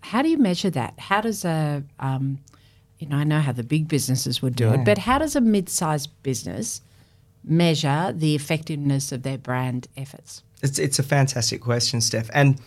how 0.00 0.22
do 0.22 0.28
you 0.28 0.38
measure 0.38 0.70
that? 0.70 0.98
How 0.98 1.20
does 1.20 1.44
a, 1.44 1.84
um, 2.00 2.38
you 2.98 3.06
know, 3.08 3.16
I 3.16 3.24
know 3.24 3.40
how 3.40 3.52
the 3.52 3.62
big 3.62 3.86
businesses 3.88 4.42
would 4.42 4.56
do 4.56 4.64
Yeah. 4.64 4.74
it, 4.74 4.84
but 4.84 4.98
how 4.98 5.18
does 5.18 5.36
a 5.36 5.40
mid-sized 5.40 6.10
business 6.22 6.80
measure 7.44 8.12
the 8.14 8.34
effectiveness 8.34 9.12
of 9.12 9.22
their 9.22 9.38
brand 9.38 9.86
efforts? 9.96 10.42
It's 10.62 10.78
it's 10.80 10.98
a 10.98 11.04
fantastic 11.04 11.60
question, 11.60 12.00
Steph, 12.00 12.28
and 12.34 12.60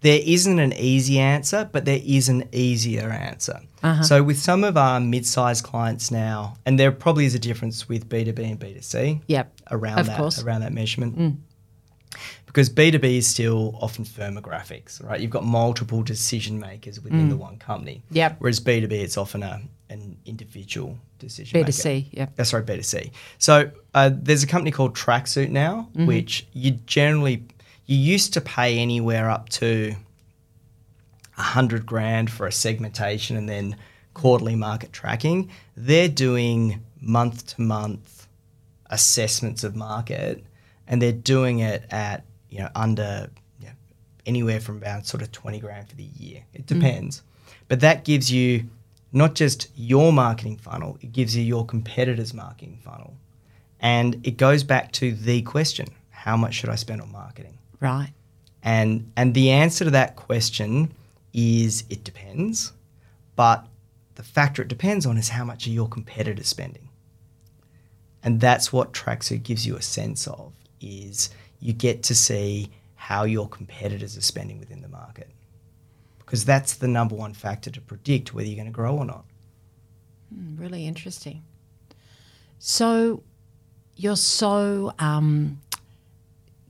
there 0.00 0.20
isn't 0.24 0.58
an 0.58 0.72
easy 0.74 1.18
answer, 1.18 1.68
but 1.72 1.84
there 1.84 2.00
is 2.04 2.28
an 2.28 2.44
easier 2.52 3.10
answer. 3.10 3.60
So 4.02 4.22
with 4.22 4.38
some 4.38 4.64
of 4.64 4.76
our 4.76 4.98
mid-sized 5.00 5.64
clients 5.64 6.10
now, 6.10 6.56
and 6.66 6.78
there 6.78 6.90
probably 6.92 7.24
is 7.26 7.34
a 7.34 7.38
difference 7.38 7.88
with 7.88 8.08
B 8.08 8.24
two 8.24 8.32
B 8.32 8.44
and 8.44 8.58
B 8.58 8.74
two 8.74 8.82
C. 8.82 9.20
Yep. 9.28 9.52
around 9.70 10.06
that 10.06 10.16
course. 10.18 10.42
Mm. 10.42 10.46
around 10.46 10.60
that 10.62 10.72
measurement. 10.72 11.38
Because 12.46 12.68
B 12.70 12.90
two 12.90 12.98
B 12.98 13.18
is 13.18 13.26
still 13.28 13.78
often 13.80 14.04
firmographics, 14.04 15.04
right? 15.04 15.20
You've 15.20 15.30
got 15.30 15.44
multiple 15.44 16.02
decision 16.02 16.58
makers 16.58 17.00
within 17.00 17.28
the 17.28 17.36
one 17.36 17.58
company. 17.58 18.02
Mm. 18.10 18.16
Yep. 18.16 18.36
Whereas 18.38 18.58
B 18.60 18.80
two 18.80 18.88
B, 18.88 18.96
it's 18.96 19.16
often 19.16 19.42
a 19.42 19.60
an 19.90 20.16
individual 20.26 20.98
decision. 21.18 21.60
maker. 21.60 21.72
B2C, 21.72 22.08
yep. 22.12 22.32
That's 22.36 22.52
right, 22.52 22.64
B2C. 22.64 23.10
So 23.38 23.70
uh, 23.94 24.10
there's 24.12 24.42
a 24.42 24.46
company 24.46 24.70
called 24.70 24.94
Tracksuit 24.94 25.48
now, 25.48 25.88
Mm-hmm. 25.92 26.06
which 26.06 26.46
you 26.52 26.72
generally 26.72 27.44
you 27.88 27.96
used 27.96 28.34
to 28.34 28.40
pay 28.42 28.78
anywhere 28.78 29.30
up 29.30 29.48
to 29.48 29.96
a 31.38 31.42
hundred 31.42 31.86
grand 31.86 32.30
for 32.30 32.46
a 32.46 32.52
segmentation 32.52 33.36
and 33.36 33.48
then 33.48 33.76
quarterly 34.12 34.54
market 34.54 34.92
tracking. 34.92 35.50
They're 35.74 36.08
doing 36.08 36.84
month 37.00 37.46
to 37.54 37.62
month 37.62 38.28
assessments 38.90 39.64
of 39.64 39.74
market, 39.74 40.44
and 40.86 41.00
they're 41.00 41.12
doing 41.12 41.60
it 41.60 41.84
at 41.90 42.24
you 42.50 42.58
know 42.58 42.68
under 42.74 43.30
you 43.58 43.66
know, 43.68 43.72
anywhere 44.26 44.60
from 44.60 44.76
about 44.76 45.06
sort 45.06 45.22
of 45.22 45.32
twenty 45.32 45.58
grand 45.58 45.88
for 45.88 45.96
the 45.96 46.04
year. 46.04 46.42
It 46.52 46.66
mm. 46.66 46.66
depends, 46.66 47.22
but 47.68 47.80
that 47.80 48.04
gives 48.04 48.30
you 48.30 48.64
not 49.12 49.34
just 49.34 49.68
your 49.74 50.12
marketing 50.12 50.58
funnel; 50.58 50.98
it 51.00 51.12
gives 51.12 51.34
you 51.34 51.42
your 51.42 51.64
competitors' 51.64 52.34
marketing 52.34 52.80
funnel, 52.84 53.14
and 53.80 54.20
it 54.24 54.36
goes 54.36 54.62
back 54.62 54.92
to 54.92 55.14
the 55.14 55.40
question: 55.40 55.88
How 56.10 56.36
much 56.36 56.52
should 56.52 56.68
I 56.68 56.74
spend 56.74 57.00
on 57.00 57.10
marketing? 57.10 57.57
Right. 57.80 58.12
And 58.62 59.12
and 59.16 59.34
the 59.34 59.50
answer 59.50 59.84
to 59.84 59.90
that 59.90 60.16
question 60.16 60.92
is 61.32 61.84
it 61.88 62.04
depends, 62.04 62.72
but 63.36 63.66
the 64.16 64.22
factor 64.22 64.62
it 64.62 64.68
depends 64.68 65.06
on 65.06 65.16
is 65.16 65.28
how 65.28 65.44
much 65.44 65.66
are 65.66 65.70
your 65.70 65.88
competitors 65.88 66.48
spending. 66.48 66.88
And 68.22 68.40
that's 68.40 68.72
what 68.72 68.92
Tracksuit 68.92 69.44
gives 69.44 69.66
you 69.66 69.76
a 69.76 69.82
sense 69.82 70.26
of 70.26 70.52
is 70.80 71.30
you 71.60 71.72
get 71.72 72.02
to 72.04 72.14
see 72.14 72.70
how 72.96 73.24
your 73.24 73.48
competitors 73.48 74.16
are 74.16 74.22
spending 74.22 74.58
within 74.58 74.82
the 74.82 74.88
market. 74.88 75.30
Because 76.18 76.44
that's 76.44 76.74
the 76.74 76.88
number 76.88 77.14
one 77.14 77.32
factor 77.32 77.70
to 77.70 77.80
predict 77.80 78.34
whether 78.34 78.46
you're 78.46 78.56
going 78.56 78.66
to 78.66 78.72
grow 78.72 78.96
or 78.96 79.04
not. 79.04 79.24
Really 80.56 80.86
interesting. 80.86 81.42
So 82.58 83.22
you're 83.96 84.16
so 84.16 84.92
um, 84.98 85.60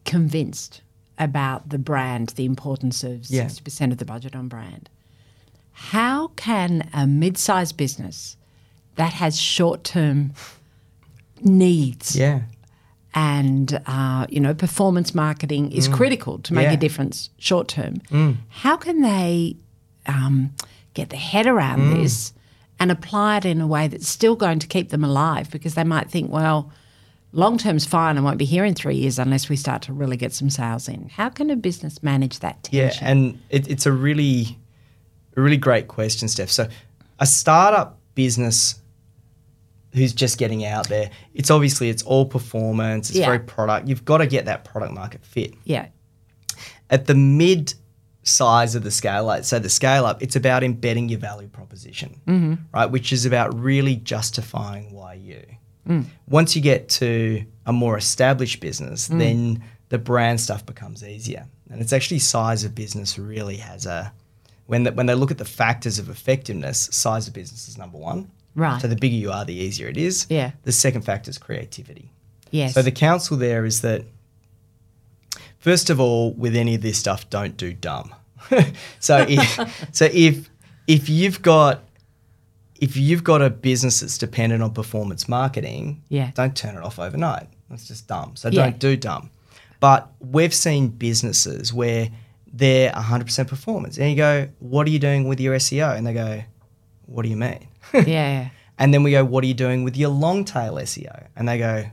convinced 0.05 0.83
about 1.19 1.69
the 1.71 1.79
brand, 1.79 2.31
the 2.37 2.45
importance 2.45 3.03
of 3.05 3.29
Yeah. 3.31 3.45
60% 3.45 3.93
of 3.93 3.99
the 3.99 4.05
budget 4.05 4.35
on 4.37 4.49
brand. 4.49 4.89
How 5.73 6.29
can 6.37 6.89
a 6.93 7.07
mid 7.07 7.37
sized 7.39 7.77
business 7.77 8.37
that 8.97 9.13
has 9.15 9.41
short 9.41 9.85
term 9.85 10.33
needs 11.41 12.17
Yeah. 12.17 12.41
and 13.15 13.81
uh, 13.87 14.27
you 14.29 14.41
know 14.41 14.55
performance 14.55 15.15
marketing 15.15 15.71
is 15.73 15.89
critical 15.89 16.39
to 16.41 16.53
make 16.55 16.63
Mm. 16.67 16.71
Yeah. 16.71 16.71
Mm. 16.73 16.75
a 16.75 16.81
difference 16.81 17.31
short 17.39 17.69
term. 17.69 18.01
How 18.49 18.77
can 18.77 19.03
they 19.03 19.57
um, 20.07 20.53
get 20.95 21.11
their 21.11 21.21
head 21.21 21.47
around 21.47 21.81
Mm. 21.81 22.03
this 22.03 22.33
and 22.81 22.91
apply 22.91 23.39
it 23.39 23.45
in 23.45 23.61
a 23.61 23.67
way 23.67 23.87
that's 23.89 24.09
still 24.09 24.35
going 24.37 24.59
to 24.59 24.67
keep 24.67 24.89
them 24.91 25.05
alive? 25.05 25.51
Because 25.51 25.75
they 25.75 25.85
might 25.85 26.11
think, 26.11 26.31
well, 26.31 26.71
long 27.33 27.59
term's 27.59 27.85
fine. 27.85 28.19
I 28.19 28.21
won't 28.21 28.39
be 28.39 28.45
here 28.45 28.65
in 28.65 28.75
three 28.75 28.97
years 28.97 29.19
unless 29.19 29.49
we 29.49 29.57
start 29.57 29.83
to 29.83 29.93
really 29.93 30.17
get 30.17 30.33
some 30.33 30.51
sales 30.51 30.89
in. 30.89 31.09
How 31.09 31.29
can 31.29 31.51
a 31.51 31.57
business 31.57 32.03
manage 32.03 32.41
that 32.41 32.63
tension? 32.65 33.05
Yeah, 33.05 33.11
and 33.11 33.41
it, 33.51 33.69
it's 33.69 33.87
a 33.87 33.93
really, 33.93 34.59
a 35.37 35.41
really 35.41 35.57
great 35.57 35.89
question, 35.89 36.29
Steph. 36.29 36.51
So, 36.51 36.69
a 37.19 37.27
startup 37.27 37.99
business 38.15 38.81
who's 39.95 40.13
just 40.13 40.39
getting 40.39 40.65
out 40.65 40.89
there, 40.89 41.11
it's 41.35 41.51
obviously 41.51 41.89
it's 41.89 42.03
all 42.03 42.27
performance, 42.27 43.11
it's 43.11 43.19
Yeah. 43.19 43.27
very 43.27 43.39
product. 43.41 43.89
You've 43.89 44.05
got 44.05 44.19
to 44.19 44.27
get 44.27 44.45
that 44.45 44.65
product 44.65 44.93
market 44.93 45.25
fit. 45.25 45.55
yeah, 45.65 45.87
At 46.91 47.07
the 47.07 47.15
mid 47.15 47.75
size 48.23 48.75
of 48.75 48.83
the 48.85 48.91
scale 48.91 49.31
up, 49.31 49.45
so 49.45 49.59
the 49.59 49.71
scale 49.71 50.05
up, 50.05 50.23
it's 50.23 50.37
about 50.37 50.63
embedding 50.63 51.09
your 51.09 51.19
value 51.19 51.49
proposition, 51.49 52.21
mm-hmm. 52.27 52.55
right? 52.75 52.87
Which 52.87 53.13
is 53.13 53.25
about 53.25 53.59
really 53.59 53.97
justifying 53.97 54.93
why 54.93 55.15
you. 55.15 55.43
Mm. 55.89 56.05
Once 56.29 56.55
you 56.55 56.63
get 56.63 56.89
to 56.91 57.45
a 57.67 57.73
more 57.73 57.97
established 57.97 58.61
business, 58.61 59.09
mm. 59.09 59.19
then 59.19 59.65
the 59.89 59.99
brand 59.99 60.41
stuff 60.41 60.65
becomes 60.67 61.03
easier. 61.03 61.47
And 61.71 61.81
it's 61.81 61.93
actually 61.93 62.19
size 62.21 62.65
of 62.65 62.75
business 62.75 63.19
really 63.19 63.57
has 63.57 63.87
a 63.87 64.13
when 64.67 64.83
the, 64.83 64.93
when 64.93 65.07
they 65.07 65.15
look 65.15 65.31
at 65.31 65.39
the 65.39 65.47
factors 65.47 65.99
of 65.99 66.11
effectiveness, 66.11 66.91
size 66.93 67.27
of 67.27 67.33
business 67.33 67.69
is 67.69 67.79
number 67.79 67.97
one. 67.97 68.31
Right. 68.55 68.81
So 68.83 68.87
the 68.87 68.97
bigger 68.97 69.17
you 69.17 69.33
are, 69.33 69.45
the 69.45 69.55
easier 69.55 69.89
it 69.89 69.97
is. 69.97 70.27
Yeah. 70.29 70.51
The 70.65 70.73
second 70.73 71.03
factor 71.03 71.31
is 71.31 71.39
creativity. 71.39 72.11
yes, 72.51 72.75
So 72.75 72.83
the 72.83 72.91
counsel 72.91 73.39
there 73.39 73.65
is 73.65 73.81
that 73.81 74.05
first 75.59 75.89
of 75.89 76.01
all, 76.01 76.33
with 76.33 76.55
any 76.55 76.75
of 76.75 76.83
this 76.83 76.99
stuff, 76.99 77.31
don't 77.31 77.57
do 77.57 77.73
dumb. 77.73 78.15
so 79.01 79.25
if, 79.29 79.89
so 79.93 80.09
if 80.13 80.51
if 80.87 81.09
you've 81.09 81.43
got 81.43 81.83
if 82.81 82.97
you've 82.97 83.25
got 83.25 83.43
a 83.43 83.51
business 83.51 84.01
that's 84.01 84.19
dependent 84.19 84.63
on 84.63 84.73
performance 84.73 85.29
marketing, 85.29 86.03
Yeah. 86.09 86.31
don't 86.35 86.57
turn 86.57 86.77
it 86.77 86.83
off 86.83 86.99
overnight. 86.99 87.49
That's 87.71 87.87
just 87.87 88.07
dumb. 88.07 88.37
So 88.37 88.49
Yeah. 88.49 88.63
don't 88.65 88.79
do 88.79 88.97
dumb. 88.97 89.31
But 89.81 90.11
we've 90.21 90.55
seen 90.55 90.89
businesses 90.89 91.73
where 91.73 92.11
they're 92.53 92.91
100% 92.93 93.49
performance. 93.49 93.99
And 93.99 94.11
you 94.11 94.17
go, 94.17 94.49
what 94.59 94.87
are 94.87 94.91
you 94.91 94.99
doing 94.99 95.29
with 95.29 95.41
your 95.41 95.55
SEO? 95.55 95.95
And 95.97 96.07
they 96.07 96.15
go, 96.15 96.43
what 97.07 97.23
do 97.23 97.29
you 97.29 97.37
mean? 97.37 97.69
yeah, 98.07 98.49
And 98.81 98.95
then 98.95 99.03
we 99.03 99.11
go, 99.11 99.25
what 99.25 99.43
are 99.43 99.47
you 99.49 99.55
doing 99.55 99.83
with 99.83 99.97
your 99.97 100.09
long 100.11 100.45
tail 100.45 100.75
SEO? 100.75 101.27
And 101.37 101.49
they 101.49 101.59
go, 101.59 101.85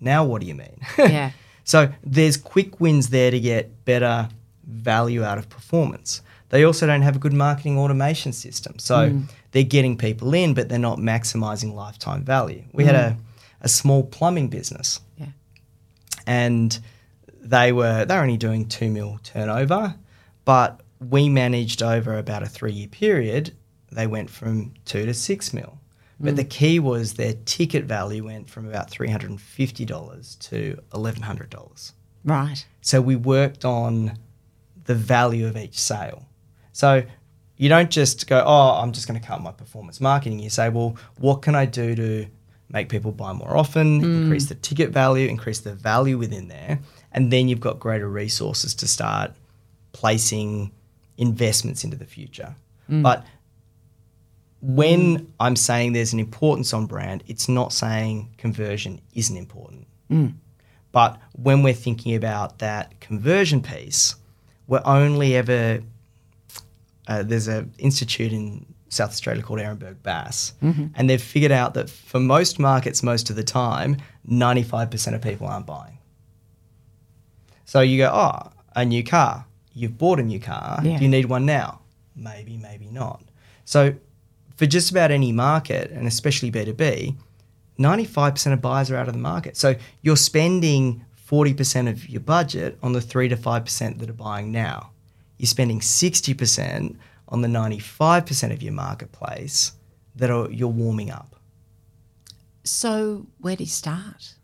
now 0.00 0.24
what 0.24 0.40
do 0.40 0.46
you 0.48 0.54
mean? 0.54 0.80
yeah, 0.98 1.30
so 1.64 1.88
there's 2.02 2.36
quick 2.36 2.80
wins 2.80 3.10
there 3.10 3.30
to 3.30 3.38
get 3.38 3.84
better 3.84 4.28
value 4.66 5.22
out 5.22 5.38
of 5.38 5.48
performance. 5.48 6.20
They 6.48 6.64
also 6.64 6.86
don't 6.86 7.02
have 7.02 7.14
a 7.16 7.18
good 7.20 7.32
marketing 7.32 7.78
automation 7.78 8.32
system. 8.32 8.78
So 8.78 9.10
hmm. 9.10 9.22
They're 9.52 9.62
getting 9.62 9.96
people 9.96 10.34
in, 10.34 10.54
but 10.54 10.68
they're 10.68 10.78
not 10.78 10.98
maximizing 10.98 11.74
lifetime 11.74 12.24
value. 12.24 12.64
We 12.72 12.84
had 12.84 12.94
a, 12.94 13.10
mm. 13.10 13.18
a 13.60 13.68
small 13.68 14.04
plumbing 14.04 14.48
business 14.48 15.00
yeah. 15.16 15.26
and 16.26 16.78
they 17.40 17.72
were 17.72 18.04
they're 18.04 18.22
only 18.22 18.36
doing 18.36 18.66
two 18.68 18.90
mil 18.90 19.18
turnover, 19.22 19.94
but 20.44 20.80
we 21.00 21.28
managed 21.28 21.82
over 21.82 22.18
about 22.18 22.42
a 22.42 22.46
three 22.46 22.72
year 22.72 22.88
period. 22.88 23.54
They 23.90 24.06
went 24.06 24.30
from 24.30 24.74
two 24.84 25.06
to 25.06 25.14
six 25.14 25.52
mil 25.52 25.78
But 26.20 26.34
mm. 26.34 26.36
the 26.36 26.44
key 26.44 26.78
was 26.78 27.14
their 27.14 27.34
ticket 27.44 27.84
value 27.84 28.24
went 28.24 28.48
from 28.48 28.68
about 28.68 28.90
$350 28.90 30.38
to 30.38 30.78
$1,100. 30.92 31.92
Right. 32.24 32.66
So 32.82 33.00
we 33.00 33.16
worked 33.16 33.64
on 33.64 34.18
the 34.84 34.94
value 34.94 35.46
of 35.46 35.56
each 35.56 35.78
sale. 35.78 36.26
So 36.72 37.02
you 37.60 37.68
don't 37.68 37.90
just 37.90 38.26
go, 38.26 38.42
oh, 38.46 38.80
I'm 38.80 38.90
just 38.90 39.06
going 39.06 39.20
to 39.20 39.26
cut 39.26 39.42
my 39.42 39.52
performance 39.52 40.00
marketing. 40.00 40.38
You 40.38 40.48
say, 40.48 40.70
well, 40.70 40.96
what 41.18 41.42
can 41.42 41.54
I 41.54 41.66
do 41.66 41.94
to 41.94 42.26
make 42.70 42.88
people 42.88 43.12
buy 43.12 43.34
more 43.34 43.54
often, 43.54 44.00
hmm. 44.00 44.22
increase 44.22 44.46
the 44.46 44.54
ticket 44.54 44.88
value, 44.88 45.28
increase 45.28 45.60
the 45.60 45.74
value 45.74 46.16
within 46.16 46.48
there, 46.48 46.78
and 47.12 47.30
then 47.30 47.48
you've 47.48 47.60
got 47.60 47.78
greater 47.78 48.08
resources 48.08 48.74
to 48.76 48.88
start 48.88 49.32
placing 49.92 50.70
investments 51.18 51.84
into 51.84 51.98
the 51.98 52.06
future. 52.06 52.56
Hmm. 52.86 53.02
But 53.02 53.26
when 54.62 55.16
hmm. 55.16 55.24
I'm 55.38 55.54
saying 55.54 55.92
there's 55.92 56.14
an 56.14 56.20
importance 56.20 56.72
on 56.72 56.86
brand, 56.86 57.24
it's 57.26 57.46
not 57.46 57.74
saying 57.74 58.30
conversion 58.38 59.02
isn't 59.12 59.36
important. 59.36 59.86
But 60.92 61.20
when 61.32 61.62
we're 61.62 61.74
thinking 61.74 62.14
about 62.14 62.60
that 62.60 63.00
conversion 63.00 63.60
piece, 63.60 64.14
we're 64.66 64.80
only 64.86 65.36
ever 65.36 65.82
uh, 67.10 67.22
there's 67.24 67.48
an 67.48 67.74
institute 67.78 68.32
in 68.32 68.64
South 68.88 69.10
Australia 69.10 69.42
called 69.42 69.60
Ehrenberg 69.60 70.02
Bass, 70.02 70.54
and 70.94 71.10
they've 71.10 71.20
figured 71.20 71.52
out 71.52 71.74
that 71.74 71.90
for 71.90 72.20
most 72.20 72.58
markets, 72.58 73.02
most 73.02 73.30
of 73.30 73.36
the 73.36 73.44
time, 73.44 73.96
95% 74.28 75.14
of 75.14 75.20
people 75.20 75.46
aren't 75.46 75.66
buying. 75.66 75.98
So 77.64 77.80
you 77.80 77.98
go, 77.98 78.10
oh, 78.12 78.50
a 78.74 78.84
new 78.84 79.04
car. 79.04 79.44
You've 79.74 79.98
bought 79.98 80.18
a 80.18 80.22
new 80.22 80.40
car. 80.40 80.80
Yeah. 80.82 80.98
Do 80.98 81.04
you 81.04 81.10
need 81.10 81.26
one 81.26 81.46
now? 81.46 81.80
Maybe, 82.16 82.56
maybe 82.56 82.86
not. 82.86 83.22
So 83.64 83.94
for 84.56 84.66
just 84.66 84.90
about 84.90 85.10
any 85.10 85.32
market, 85.32 85.90
and 85.90 86.06
especially 86.06 86.50
B2B, 86.50 87.16
95% 87.78 88.52
of 88.52 88.60
buyers 88.60 88.90
are 88.90 88.96
out 88.96 89.08
of 89.08 89.14
the 89.14 89.20
market. 89.20 89.56
So 89.56 89.74
you're 90.02 90.16
spending 90.16 91.04
40% 91.28 91.88
of 91.88 92.08
your 92.08 92.20
budget 92.20 92.78
on 92.82 92.92
the 92.92 93.00
3 93.00 93.28
to 93.28 93.36
5% 93.36 93.98
that 93.98 94.10
are 94.10 94.12
buying 94.12 94.50
now. 94.52 94.90
You're 95.40 95.46
spending 95.46 95.80
60% 95.80 96.96
on 97.28 97.40
the 97.40 97.48
95% 97.48 98.52
of 98.52 98.62
your 98.62 98.74
marketplace 98.74 99.72
that 100.16 100.30
are 100.30 100.50
you're 100.50 100.68
warming 100.68 101.10
up. 101.10 101.34
So 102.62 103.26
where 103.38 103.56
do 103.56 103.64
you 103.64 103.70
start? 103.70 104.34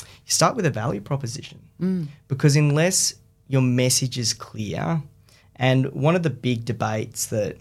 You 0.00 0.06
start 0.30 0.54
with 0.54 0.64
a 0.64 0.70
value 0.70 1.00
proposition 1.00 1.60
mm. 1.80 2.06
because 2.28 2.54
unless 2.54 3.14
your 3.48 3.62
message 3.62 4.16
is 4.16 4.32
clear, 4.32 5.02
and 5.56 5.92
one 5.92 6.14
of 6.14 6.22
the 6.22 6.30
big 6.30 6.64
debates 6.64 7.26
that 7.26 7.56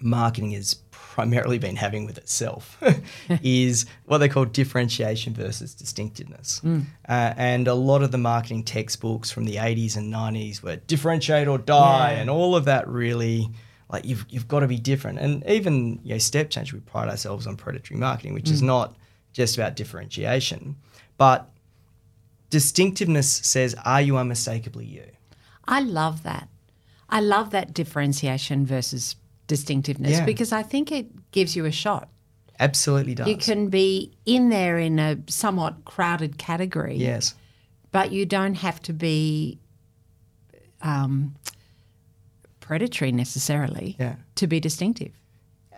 marketing 0.00 0.52
has 0.52 0.74
primarily 1.16 1.58
been 1.58 1.76
having 1.76 2.04
with 2.04 2.18
itself 2.18 2.76
is 3.42 3.86
what 4.04 4.18
they 4.18 4.28
call 4.28 4.44
differentiation 4.44 5.32
versus 5.32 5.74
distinctiveness. 5.74 6.60
Uh, 6.62 6.72
and 7.08 7.66
a 7.68 7.72
lot 7.72 8.02
of 8.02 8.10
the 8.12 8.18
marketing 8.18 8.62
textbooks 8.62 9.30
from 9.30 9.46
the 9.46 9.54
80s 9.56 9.96
and 9.96 10.12
90s 10.12 10.62
were 10.62 10.76
differentiate 10.76 11.48
or 11.48 11.56
die, 11.56 12.12
Yeah. 12.12 12.20
and 12.20 12.28
all 12.28 12.54
of 12.54 12.66
that 12.66 12.86
really. 12.86 13.48
Like 13.88 14.04
you've, 14.04 14.26
you've 14.28 14.48
got 14.48 14.60
to 14.60 14.66
be 14.66 14.78
different, 14.78 15.20
and 15.20 15.42
even 15.46 16.00
you 16.02 16.14
know, 16.14 16.18
step 16.18 16.50
change. 16.50 16.72
We 16.72 16.80
pride 16.80 17.08
ourselves 17.08 17.46
on 17.46 17.56
predatory 17.56 17.98
marketing, 18.00 18.34
which 18.34 18.50
is 18.50 18.60
not 18.60 18.96
just 19.32 19.56
about 19.56 19.76
differentiation, 19.76 20.74
but 21.16 21.48
distinctiveness 22.50 23.30
says, 23.30 23.76
"Are 23.84 24.02
you 24.02 24.16
unmistakably 24.16 24.86
you?" 24.86 25.04
I 25.66 25.80
love 25.80 26.24
that. 26.24 26.48
I 27.08 27.20
love 27.20 27.50
that 27.52 27.72
differentiation 27.72 28.66
versus 28.66 29.14
distinctiveness 29.46 30.12
Yeah. 30.12 30.24
because 30.24 30.52
I 30.52 30.62
think 30.62 30.90
it 30.92 31.30
gives 31.32 31.54
you 31.56 31.64
a 31.64 31.72
shot. 31.72 32.08
Absolutely 32.58 33.14
does. 33.14 33.28
You 33.28 33.36
can 33.36 33.68
be 33.68 34.12
in 34.24 34.48
there 34.48 34.78
in 34.78 34.98
a 34.98 35.18
somewhat 35.28 35.84
crowded 35.84 36.38
category, 36.38 36.96
yes, 36.96 37.34
but 37.92 38.12
you 38.12 38.24
don't 38.24 38.54
have 38.54 38.80
to 38.82 38.92
be 38.94 39.58
um, 40.82 41.34
predatory 42.60 43.12
necessarily 43.12 43.96
yeah, 43.98 44.16
to 44.36 44.46
be 44.46 44.58
distinctive. 44.60 45.12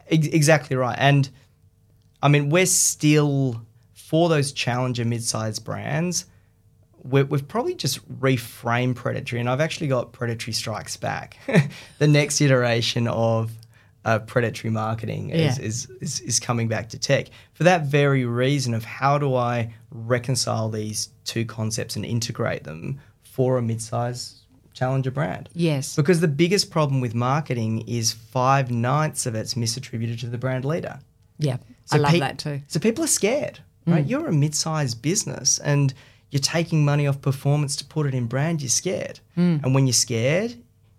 Ex- 0.09 0.29
exactly 0.29 0.77
right. 0.77 0.97
And 0.99 1.29
I 2.23 2.29
mean, 2.29 2.49
we're 2.49 2.67
still 2.67 3.61
for 3.95 4.29
those 4.29 4.53
challenger 4.53 5.05
mid-sized 5.05 5.65
brands. 5.65 6.27
we 7.03 7.25
we've 7.25 7.47
probably 7.49 7.75
just 7.75 8.09
reframed 8.21 8.95
predatory, 8.95 9.41
and 9.41 9.51
I've 9.51 9.61
actually 9.61 9.89
got 9.89 10.13
predatory 10.13 10.53
strikes 10.55 10.97
back. 10.97 11.39
the 11.99 12.07
next 12.07 12.41
iteration 12.41 13.09
of 13.09 13.51
uh, 14.09 14.19
predatory 14.33 14.71
marketing 14.71 15.31
is, 15.31 15.59
Yeah. 15.59 15.65
is, 15.69 15.77
is 16.01 16.21
is 16.31 16.41
coming 16.41 16.69
back 16.69 16.89
to 16.93 16.99
TEC 16.99 17.25
for 17.57 17.65
that 17.65 17.81
very 17.87 18.25
reason 18.25 18.75
of 18.75 18.85
how 18.85 19.19
do 19.19 19.35
I 19.35 19.55
reconcile 19.91 20.69
these 20.71 20.99
two 21.25 21.45
concepts 21.45 21.97
and 21.97 22.05
integrate 22.05 22.63
them 22.65 22.99
for 23.23 23.59
a 23.59 23.63
mid-sized 23.63 24.37
challenger 24.79 25.11
brand. 25.11 25.49
Yes. 25.55 25.97
Because 25.97 26.21
the 26.21 26.29
biggest 26.45 26.71
problem 26.71 27.01
with 27.01 27.15
marketing 27.15 27.73
is 27.89 28.13
five 28.13 28.71
ninths 28.71 29.27
of 29.27 29.35
it's 29.35 29.55
misattributed 29.55 30.19
to 30.21 30.27
the 30.35 30.39
brand 30.39 30.65
leader. 30.65 31.01
Yeah. 31.39 31.59
So 31.85 31.97
I 31.97 32.01
love 32.01 32.13
pe- 32.13 32.21
that 32.21 32.39
too. 32.39 32.61
So 32.69 32.79
people 32.81 33.03
are 33.05 33.15
scared, 33.23 33.57
right? 33.87 34.07
You're 34.11 34.29
a 34.29 34.33
mid-sized 34.33 35.03
business 35.03 35.59
and 35.59 35.93
you're 36.31 36.41
taking 36.59 36.85
money 36.85 37.07
off 37.09 37.21
performance 37.21 37.75
to 37.77 37.85
put 37.85 38.07
it 38.07 38.15
in 38.15 38.27
brand. 38.27 38.61
You're 38.63 38.69
scared, 38.83 39.21
and 39.37 39.75
when 39.75 39.87
you're 39.87 40.03
scared, 40.09 40.55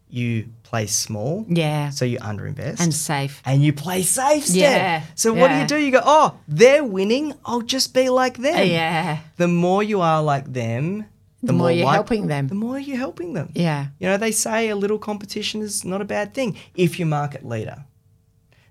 you 0.10 0.46
play 0.70 0.86
small. 0.86 1.46
Yeah. 1.50 1.90
So 1.90 2.06
you 2.06 2.20
underinvest 2.20 2.80
And 2.80 2.94
safe. 2.94 3.42
and 3.44 3.64
you 3.64 3.74
play 3.74 4.04
safe. 4.04 4.46
Step. 4.46 4.56
Yeah, 4.62 5.04
So 5.16 5.34
what 5.34 5.48
do 5.50 5.56
you 5.56 5.66
do? 5.66 5.78
You 5.78 5.92
go, 5.92 6.02
oh, 6.06 6.38
they're 6.48 6.84
winning. 6.84 7.34
I'll 7.44 7.62
just 7.64 7.94
be 7.94 8.10
like 8.10 8.38
them. 8.38 8.56
Uh, 8.56 8.62
yeah. 8.62 9.20
The 9.38 9.48
more 9.48 9.82
you 9.82 10.02
are 10.02 10.22
like 10.22 10.54
them, 10.54 11.06
the, 11.42 11.48
The 11.48 11.54
more 11.54 11.72
you're 11.72 11.86
like- 11.86 11.96
helping 11.96 12.28
them. 12.28 12.48
The 12.50 12.56
more 12.56 12.78
you're 12.78 12.98
helping 12.98 13.34
them. 13.34 13.50
Yeah. 13.56 13.88
You 14.00 14.08
know, 14.10 14.18
they 14.18 14.32
say 14.32 14.70
a 14.70 14.76
little 14.76 15.00
competition 15.00 15.62
is 15.64 15.84
not 15.84 16.02
a 16.02 16.06
bad 16.06 16.34
thing 16.36 16.56
if 16.76 17.00
you're 17.00 17.08
market 17.08 17.44
leader. 17.44 17.86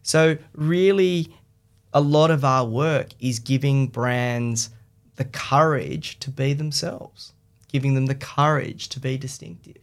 So, 0.03 0.39
really, 0.55 1.35
a 1.93 2.01
lot 2.01 2.31
of 2.31 2.45
our 2.45 2.65
work 2.65 3.09
is 3.21 3.39
giving 3.41 3.89
brands 3.89 4.71
the 5.17 5.25
courage 5.25 6.19
to 6.21 6.31
be 6.31 6.53
themselves, 6.53 7.33
giving 7.73 7.95
them 7.95 8.07
the 8.07 8.15
courage 8.15 8.89
to 8.91 9.01
be 9.01 9.19
distinctive. 9.19 9.83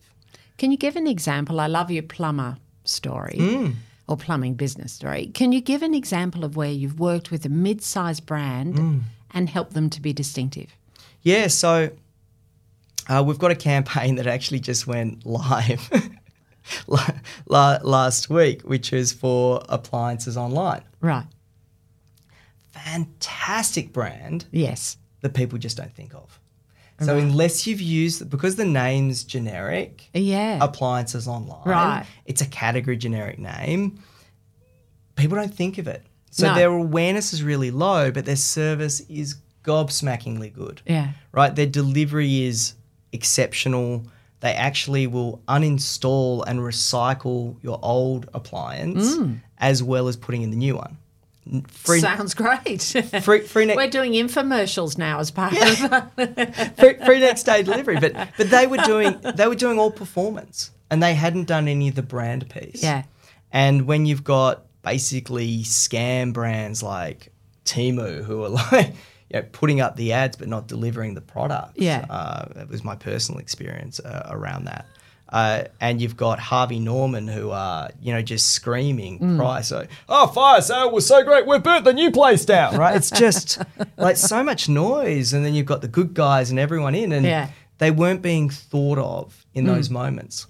Can 0.58 0.72
you 0.72 0.78
give 0.78 0.96
an 0.96 1.08
example? 1.08 1.60
I 1.60 1.68
love 1.68 1.92
your 1.92 2.04
plumber 2.04 2.58
story 2.84 3.38
Mm. 3.40 3.76
or 4.08 4.16
plumbing 4.18 4.54
business 4.56 4.94
story. 4.94 5.28
Can 5.28 5.52
you 5.52 5.62
give 5.62 5.82
an 5.84 5.94
example 5.94 6.44
of 6.44 6.56
where 6.56 6.72
you've 6.72 7.00
worked 7.00 7.32
with 7.32 7.46
a 7.46 7.50
mid 7.50 7.82
sized 7.82 8.26
brand 8.26 8.76
Mm. 8.76 9.02
and 9.32 9.50
helped 9.50 9.74
them 9.74 9.90
to 9.90 10.02
be 10.02 10.14
distinctive? 10.14 10.76
Yeah, 11.22 11.48
so 11.48 11.90
uh, 13.10 13.24
we've 13.26 13.40
got 13.40 13.52
a 13.52 13.56
campaign 13.56 14.16
that 14.16 14.28
actually 14.28 14.60
just 14.60 14.88
went 14.88 15.26
live 15.26 15.90
la- 16.88 17.10
la- 17.48 17.80
last 17.84 18.30
week, 18.30 18.62
which 18.64 18.94
is 18.94 19.12
for 19.14 19.62
appliances 19.70 20.38
online. 20.38 20.84
Right. 21.02 21.26
Fantastic 22.72 23.92
brand 23.94 24.46
Yes. 24.52 24.98
that 25.22 25.34
people 25.34 25.58
just 25.58 25.78
don't 25.78 25.94
think 25.94 26.14
of. 26.14 26.40
So 27.02 27.18
unless 27.18 27.68
you've 27.68 27.82
used 27.82 28.30
because 28.30 28.56
the 28.56 28.66
name's 28.66 29.24
generic, 29.26 30.10
Yeah. 30.14 30.60
appliances 30.62 31.28
online, 31.28 31.62
Right. 31.66 32.06
It's 32.26 32.42
a 32.42 32.46
category 32.46 32.96
generic 32.96 33.38
name. 33.38 34.00
People 35.16 35.38
don't 35.38 35.54
think 35.54 35.78
of 35.78 35.88
it. 35.88 36.04
So 36.32 36.48
No. 36.48 36.56
their 36.56 36.70
awareness 36.72 37.34
is 37.34 37.44
really 37.44 37.72
low, 37.72 38.12
but 38.12 38.26
their 38.26 38.36
service 38.36 39.02
is 39.10 39.36
gobsmackingly 39.64 40.54
good. 40.54 40.82
yeah. 40.86 41.12
Right? 41.32 41.54
Their 41.56 41.66
delivery 41.66 42.44
is 42.44 42.74
exceptional. 43.12 44.04
They 44.42 44.54
actually 44.54 45.08
will 45.08 45.42
uninstall 45.48 46.44
and 46.46 46.60
recycle 46.60 47.56
your 47.64 47.80
old 47.82 48.30
appliance 48.34 49.16
mm. 49.18 49.40
as 49.58 49.82
well 49.82 50.08
as 50.08 50.16
putting 50.18 50.44
in 50.44 50.52
the 50.52 50.58
new 50.58 50.76
one. 50.76 50.98
Free, 51.68 52.00
Sounds 52.00 52.34
great. 52.34 52.82
free, 53.22 53.42
free, 53.42 53.66
ne- 53.66 53.76
We're 53.76 53.90
doing 53.90 54.14
infomercials 54.14 54.98
now 54.98 55.20
as 55.20 55.30
part 55.30 55.54
of 55.54 56.76
free, 56.78 56.96
free 57.06 57.20
next 57.20 57.44
day 57.44 57.62
delivery. 57.62 58.00
But 58.00 58.14
but 58.36 58.50
they 58.50 58.66
were 58.66 58.78
doing 58.78 59.20
they 59.36 59.48
were 59.48 59.56
doing 59.56 59.78
all 59.78 59.92
performance, 59.92 60.72
and 60.90 61.04
they 61.04 61.14
hadn't 61.14 61.46
done 61.46 61.68
any 61.68 61.88
of 61.88 61.96
the 61.96 62.02
brand 62.02 62.50
piece. 62.50 62.82
Yeah. 62.82 63.04
And 63.52 63.86
when 63.86 64.06
you've 64.08 64.24
got 64.24 64.66
basically 64.82 65.60
scam 65.64 66.34
brands 66.34 66.82
like 66.82 67.32
Temu 67.64 68.24
who 68.24 68.44
are 68.44 68.50
like 68.72 68.94
you 69.30 69.40
know, 69.40 69.46
putting 69.52 69.82
up 69.82 69.96
the 69.98 70.14
ads 70.14 70.38
but 70.38 70.48
not 70.48 70.68
delivering 70.68 71.14
the 71.14 71.22
product. 71.22 71.78
Yeah. 71.78 72.06
uh, 72.10 72.46
that 72.56 72.70
was 72.70 72.84
my 72.84 72.96
personal 72.96 73.40
experience 73.40 74.00
uh, 74.00 74.28
around 74.32 74.66
that. 74.66 74.88
Uh, 75.30 75.64
and 75.82 76.00
you've 76.02 76.16
got 76.16 76.40
Harvey 76.40 76.80
Norman 76.80 77.28
who 77.28 77.50
are, 77.50 77.90
you 78.00 78.14
know, 78.14 78.22
just 78.22 78.52
screaming 78.52 79.20
Mm. 79.20 79.38
price. 79.38 79.68
So, 79.70 79.88
oh, 80.08 80.28
fire 80.28 80.62
sale 80.62 80.92
was 80.92 81.08
so 81.08 81.24
great, 81.24 81.48
we 81.48 81.58
burnt 81.60 81.84
the 81.84 81.94
new 81.94 82.12
place 82.12 82.46
down, 82.46 82.78
right? 82.78 82.96
It's 82.96 83.10
just 83.10 83.58
like 83.98 84.18
so 84.18 84.44
much 84.44 84.70
noise. 84.70 85.34
And 85.34 85.44
then 85.44 85.54
you've 85.56 85.66
got 85.66 85.82
the 85.82 85.88
good 85.88 86.14
guys 86.14 86.52
and 86.52 86.60
everyone 86.60 86.94
in, 86.96 87.12
and 87.12 87.26
Yeah. 87.26 87.50
they 87.80 87.90
weren't 87.92 88.22
being 88.22 88.50
thought 88.50 89.00
of 89.00 89.46
in 89.54 89.66
those 89.66 89.90
moments. 89.90 90.46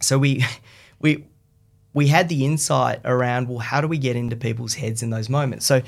So 0.00 0.18
we, 0.18 0.44
we, 1.00 1.24
we 1.94 2.08
had 2.08 2.28
the 2.28 2.44
insight 2.44 3.00
around 3.04 3.48
well, 3.48 3.58
how 3.60 3.80
do 3.80 3.88
we 3.88 3.96
get 3.98 4.16
into 4.16 4.36
people's 4.36 4.74
heads 4.74 5.02
in 5.02 5.10
those 5.10 5.28
moments? 5.28 5.64
So 5.66 5.82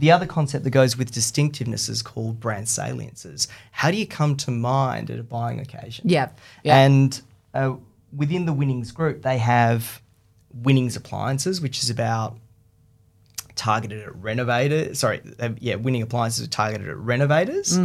the 0.00 0.10
other 0.10 0.26
concept 0.26 0.64
that 0.64 0.70
goes 0.70 0.96
with 0.96 1.12
distinctiveness 1.12 1.88
is 1.88 2.02
called 2.02 2.40
brand 2.40 2.68
saliences. 2.68 3.48
How 3.70 3.90
do 3.90 3.96
you 3.96 4.06
come 4.06 4.36
to 4.38 4.50
mind 4.50 5.10
at 5.10 5.18
a 5.18 5.22
buying 5.22 5.60
occasion? 5.60 6.06
Yeah. 6.08 6.30
yeah. 6.64 6.78
And 6.78 7.20
uh, 7.54 7.74
within 8.16 8.46
the 8.46 8.52
Winnings 8.52 8.90
group, 8.92 9.22
they 9.22 9.38
have 9.38 10.00
Winnings 10.52 10.96
appliances, 10.96 11.60
which 11.60 11.82
is 11.82 11.90
about 11.90 12.36
targeted 13.56 14.02
at 14.02 14.16
renovators. 14.16 14.98
Sorry, 14.98 15.20
uh, 15.38 15.50
yeah, 15.58 15.74
Winning 15.76 16.02
appliances 16.02 16.46
are 16.46 16.50
targeted 16.50 16.88
at 16.88 16.96
renovators, 16.96 17.78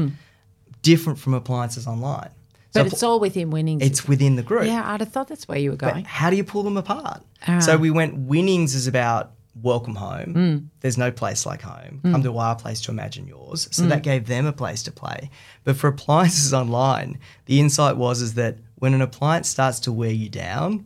different 0.82 1.20
from 1.20 1.34
appliances 1.34 1.86
online. 1.86 2.30
So 2.74 2.84
but 2.84 2.92
it's 2.92 3.04
all 3.04 3.20
within 3.22 3.52
winnings. 3.52 3.82
it's 3.82 4.06
within 4.06 4.36
the 4.36 4.44
group. 4.44 4.66
yeah, 4.66 4.84
I'd 4.86 5.00
have 5.00 5.10
thought 5.10 5.30
that's 5.30 5.48
where 5.48 5.58
you 5.58 5.72
were 5.72 5.78
But 5.78 5.94
going. 5.94 6.06
how 6.06 6.30
do 6.30 6.36
you 6.36 6.44
pull 6.44 6.64
them 6.64 6.76
apart? 6.76 7.24
Ah. 7.48 7.60
So 7.60 7.78
we 7.78 7.90
went 7.90 8.18
winnings 8.28 8.76
is 8.76 8.86
about 8.86 9.32
welcome 9.62 9.96
home. 9.96 10.34
Mm. 10.34 10.66
There's 10.82 10.98
no 10.98 11.12
place 11.12 11.46
like 11.46 11.62
home. 11.62 12.02
Come 12.04 12.24
to 12.24 12.38
our 12.38 12.56
place 12.56 12.82
to 12.82 12.92
imagine 12.92 13.26
yours. 13.28 13.68
So 13.72 13.84
Mm. 13.84 13.90
that 13.90 14.04
gave 14.04 14.28
them 14.28 14.46
a 14.46 14.52
place 14.54 14.84
to 14.84 14.92
play. 14.92 15.30
But 15.64 15.78
for 15.78 15.88
appliances 15.88 16.54
online, 16.62 17.20
the 17.46 17.60
insight 17.60 17.96
was 17.98 18.22
is 18.22 18.34
that 18.34 18.58
when 18.76 18.94
an 18.94 19.02
appliance 19.02 19.48
starts 19.50 19.80
to 19.82 19.92
wear 19.94 20.12
you 20.12 20.30
down, 20.30 20.86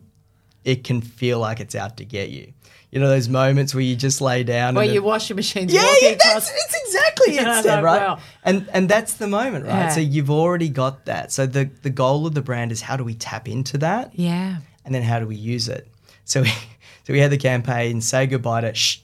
it 0.64 0.84
can 0.84 1.00
feel 1.00 1.38
like 1.40 1.58
it's 1.58 1.74
out 1.74 1.96
to 1.96 2.04
get 2.04 2.30
you. 2.30 2.52
You 2.92 2.98
know 3.00 3.08
those 3.08 3.28
moments 3.28 3.72
where 3.74 3.82
you 3.84 3.94
just 3.96 4.20
lay 4.20 4.42
down 4.42 4.74
Where 4.74 4.84
and 4.84 4.92
your 4.92 5.02
washing 5.04 5.36
machine's 5.36 5.72
yeah, 5.72 5.82
walking 5.84 6.08
yeah, 6.10 6.16
that's 6.22 6.48
across. 6.50 6.64
it's 6.64 6.76
exactly 6.86 7.36
it, 7.38 7.46
I 7.46 7.60
Steph, 7.60 7.76
know, 7.78 7.82
right? 7.84 8.00
wow. 8.00 8.18
And 8.44 8.68
and 8.72 8.88
that's 8.88 9.12
the 9.14 9.28
moment, 9.28 9.64
right? 9.64 9.72
Yeah. 9.74 9.88
So 9.90 10.00
you've 10.00 10.30
already 10.30 10.68
got 10.68 11.04
that. 11.06 11.30
So 11.32 11.46
the 11.46 11.70
the 11.82 11.90
goal 11.90 12.26
of 12.26 12.34
the 12.34 12.42
brand 12.42 12.72
is 12.72 12.80
how 12.82 12.96
do 12.96 13.04
we 13.04 13.14
tap 13.14 13.48
into 13.48 13.78
that? 13.78 14.10
Yeah. 14.14 14.56
and 14.84 14.92
then 14.94 15.02
how 15.02 15.20
do 15.20 15.26
we 15.26 15.36
use 15.36 15.68
it? 15.68 15.86
So 16.24 16.42
so 17.10 17.12
we 17.12 17.18
had 17.20 17.32
the 17.32 17.38
campaign 17.38 18.00
say 18.00 18.26
goodbye 18.28 18.60
to 18.60 18.72
shh 18.72 19.00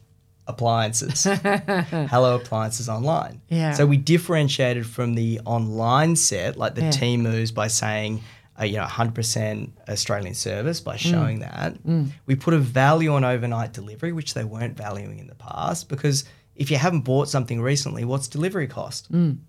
appliances, 0.46 1.24
hello 1.90 2.36
appliances 2.36 2.88
online. 2.88 3.40
Yeah. 3.48 3.72
So 3.72 3.84
we 3.84 3.96
differentiated 3.96 4.86
from 4.86 5.16
the 5.16 5.40
online 5.44 6.14
set, 6.14 6.56
like 6.56 6.76
the 6.76 6.82
Yeah. 6.82 6.90
Temu's, 6.90 7.50
by 7.52 7.66
saying. 7.68 8.22
Uh, 8.58 8.64
you 8.64 8.78
know, 8.78 8.84
100% 8.84 9.70
Australian 9.86 10.32
service 10.32 10.80
Mm. 10.80 10.84
by 10.84 10.96
showing 10.96 11.40
that. 11.40 11.76
We 12.24 12.36
put 12.36 12.54
a 12.54 12.58
value 12.58 13.12
on 13.12 13.22
overnight 13.22 13.74
delivery, 13.74 14.12
which 14.12 14.32
they 14.32 14.44
weren't 14.44 14.78
valuing 14.78 15.18
in 15.18 15.26
the 15.26 15.34
past, 15.34 15.90
because 15.90 16.24
if 16.54 16.70
you 16.70 16.78
haven't 16.78 17.02
bought 17.02 17.28
something 17.28 17.60
recently, 17.60 18.06
what's 18.06 18.28
delivery 18.28 18.66
cost? 18.66 19.12
Mm, 19.12 19.40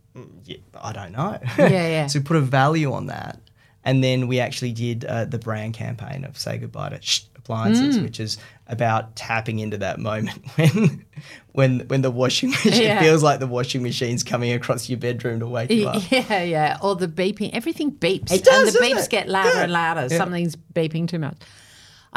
yeah, 0.44 0.58
I 0.82 0.92
don't 0.92 1.14
know. 1.14 1.40
Yeah, 1.58 1.70
yeah. 1.70 2.08
so 2.12 2.20
we 2.20 2.24
put 2.26 2.36
a 2.36 2.42
value 2.42 2.92
on 2.92 3.06
that. 3.06 3.40
And 3.88 4.04
then 4.04 4.28
we 4.28 4.40
actually 4.40 4.74
did 4.74 5.06
uh, 5.06 5.26
the 5.26 5.40
brand 5.40 5.74
campaign 5.74 6.26
of 6.26 6.38
Say 6.38 6.58
Goodbye 6.58 6.90
to 6.90 7.02
Shh 7.02 7.22
Appliances, 7.38 7.98
Mm. 7.98 8.04
which 8.04 8.20
is 8.20 8.38
about 8.68 9.16
tapping 9.16 9.60
into 9.60 9.78
that 9.78 9.98
moment 10.00 10.38
when 10.58 11.06
when 11.54 11.80
when 11.88 12.02
the 12.02 12.12
washing 12.12 12.50
machine 12.52 12.84
Yeah. 12.84 13.00
feels 13.00 13.24
like 13.24 13.40
the 13.40 13.48
washing 13.48 13.82
machine's 13.82 14.24
coming 14.24 14.52
across 14.52 14.90
your 14.90 15.00
bedroom 15.00 15.40
to 15.40 15.48
wake 15.48 15.72
you 15.72 15.88
up. 15.88 16.04
Yeah, 16.12 16.44
yeah. 16.44 16.78
Or 16.82 16.96
the 16.98 17.08
beeping. 17.08 17.52
Everything 17.54 17.92
beeps. 17.92 18.32
It 18.32 18.44
does, 18.44 18.76
and 18.76 18.76
the 18.76 18.80
beeps 18.88 19.06
it? 19.06 19.10
get 19.10 19.30
louder 19.30 19.50
Yeah. 19.56 19.64
and 19.64 19.72
louder. 19.72 20.08
Yeah. 20.12 20.18
Something's 20.18 20.58
beeping 20.76 21.08
too 21.08 21.20
much. 21.20 21.38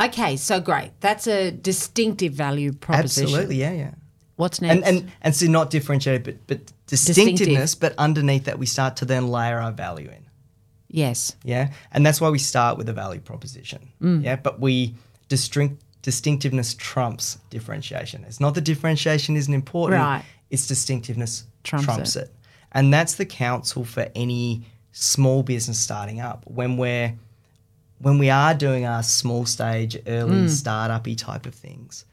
Okay, 0.07 0.37
so 0.37 0.61
great. 0.61 0.91
That's 1.01 1.27
a 1.29 1.51
distinctive 1.53 2.33
value 2.33 2.73
proposition. 2.73 3.25
Absolutely, 3.25 3.57
yeah, 3.57 3.73
yeah. 3.73 3.91
What's 4.37 4.61
next? 4.61 4.75
And 4.75 4.85
and 5.03 5.13
and 5.23 5.37
so 5.37 5.47
not 5.47 5.71
differentiated, 5.71 6.25
but 6.25 6.37
but 6.49 6.73
distinctiveness, 6.89 7.77
but 7.77 7.95
underneath 7.99 8.45
that 8.45 8.59
we 8.59 8.67
start 8.67 8.97
to 8.97 9.05
then 9.05 9.29
layer 9.29 9.59
our 9.61 9.71
value 9.73 10.09
in. 10.09 10.20
Yes. 10.91 11.37
Yeah. 11.45 11.73
And 11.93 12.05
that's 12.05 12.21
why 12.21 12.29
we 12.31 12.39
start 12.39 12.77
with 12.79 12.89
a 12.89 12.93
value 12.93 13.21
proposition. 13.21 13.89
Mm. 14.03 14.25
Yeah. 14.25 14.37
But 14.37 14.61
we 14.61 14.95
distinct 15.29 15.83
distinctiveness 16.03 16.75
trumps 16.75 17.39
differentiation. 17.51 18.25
It's 18.25 18.41
not 18.41 18.55
that 18.55 18.63
differentiation 18.65 19.37
isn't 19.37 19.53
important. 19.53 20.01
Right. 20.01 20.25
It's 20.51 20.67
distinctiveness 20.67 21.45
Trumps 21.63 21.85
trumps, 21.87 22.17
it. 22.17 22.23
it. 22.25 22.35
And 22.73 22.93
that's 22.93 23.15
the 23.17 23.27
counsel 23.27 23.85
for 23.85 24.09
any 24.15 24.63
small 24.93 25.43
business 25.43 25.79
starting 25.79 26.21
up. 26.21 26.45
When 26.47 26.77
we're 26.77 27.15
when 27.99 28.17
we 28.19 28.31
are 28.31 28.55
doing 28.55 28.87
our 28.87 29.03
small 29.03 29.45
stage, 29.45 29.95
early 30.07 30.47
Mm. 30.47 30.49
startup-y 30.49 31.13
type 31.15 31.45
of 31.45 31.55
things, 31.55 32.07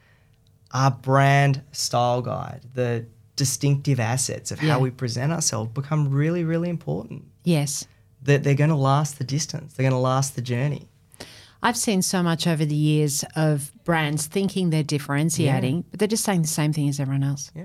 our 0.74 0.92
brand 0.92 1.62
style 1.72 2.22
guide, 2.22 2.60
the 2.74 3.06
distinctive 3.38 3.98
assets 4.00 4.52
of 4.52 4.62
Yeah. 4.62 4.74
how 4.74 4.80
we 4.80 4.90
present 4.90 5.32
ourselves 5.32 5.72
become 5.74 6.10
really, 6.10 6.44
really 6.44 6.68
important 6.70 7.24
Yes. 7.46 7.86
That 8.28 8.44
they're 8.44 8.54
going 8.56 8.70
to 8.70 8.76
last 8.76 9.18
the 9.18 9.24
distance. 9.24 9.74
They're 9.74 9.86
going 9.86 10.00
to 10.00 10.00
last 10.00 10.36
the 10.36 10.42
journey. 10.42 10.88
I've 11.64 11.78
seen 11.78 12.02
so 12.02 12.22
much 12.22 12.46
over 12.46 12.66
the 12.66 12.76
years 12.76 13.24
of 13.36 13.72
brands 13.84 14.28
thinking 14.28 14.70
they're 14.70 14.84
differentiating, 14.84 15.86
but 15.90 16.00
they're 16.00 16.08
just 16.08 16.24
saying 16.24 16.44
the 16.44 16.48
same 16.48 16.72
thing 16.72 16.88
as 16.88 17.00
everyone 17.00 17.24
else. 17.24 17.52
Yeah. 17.56 17.64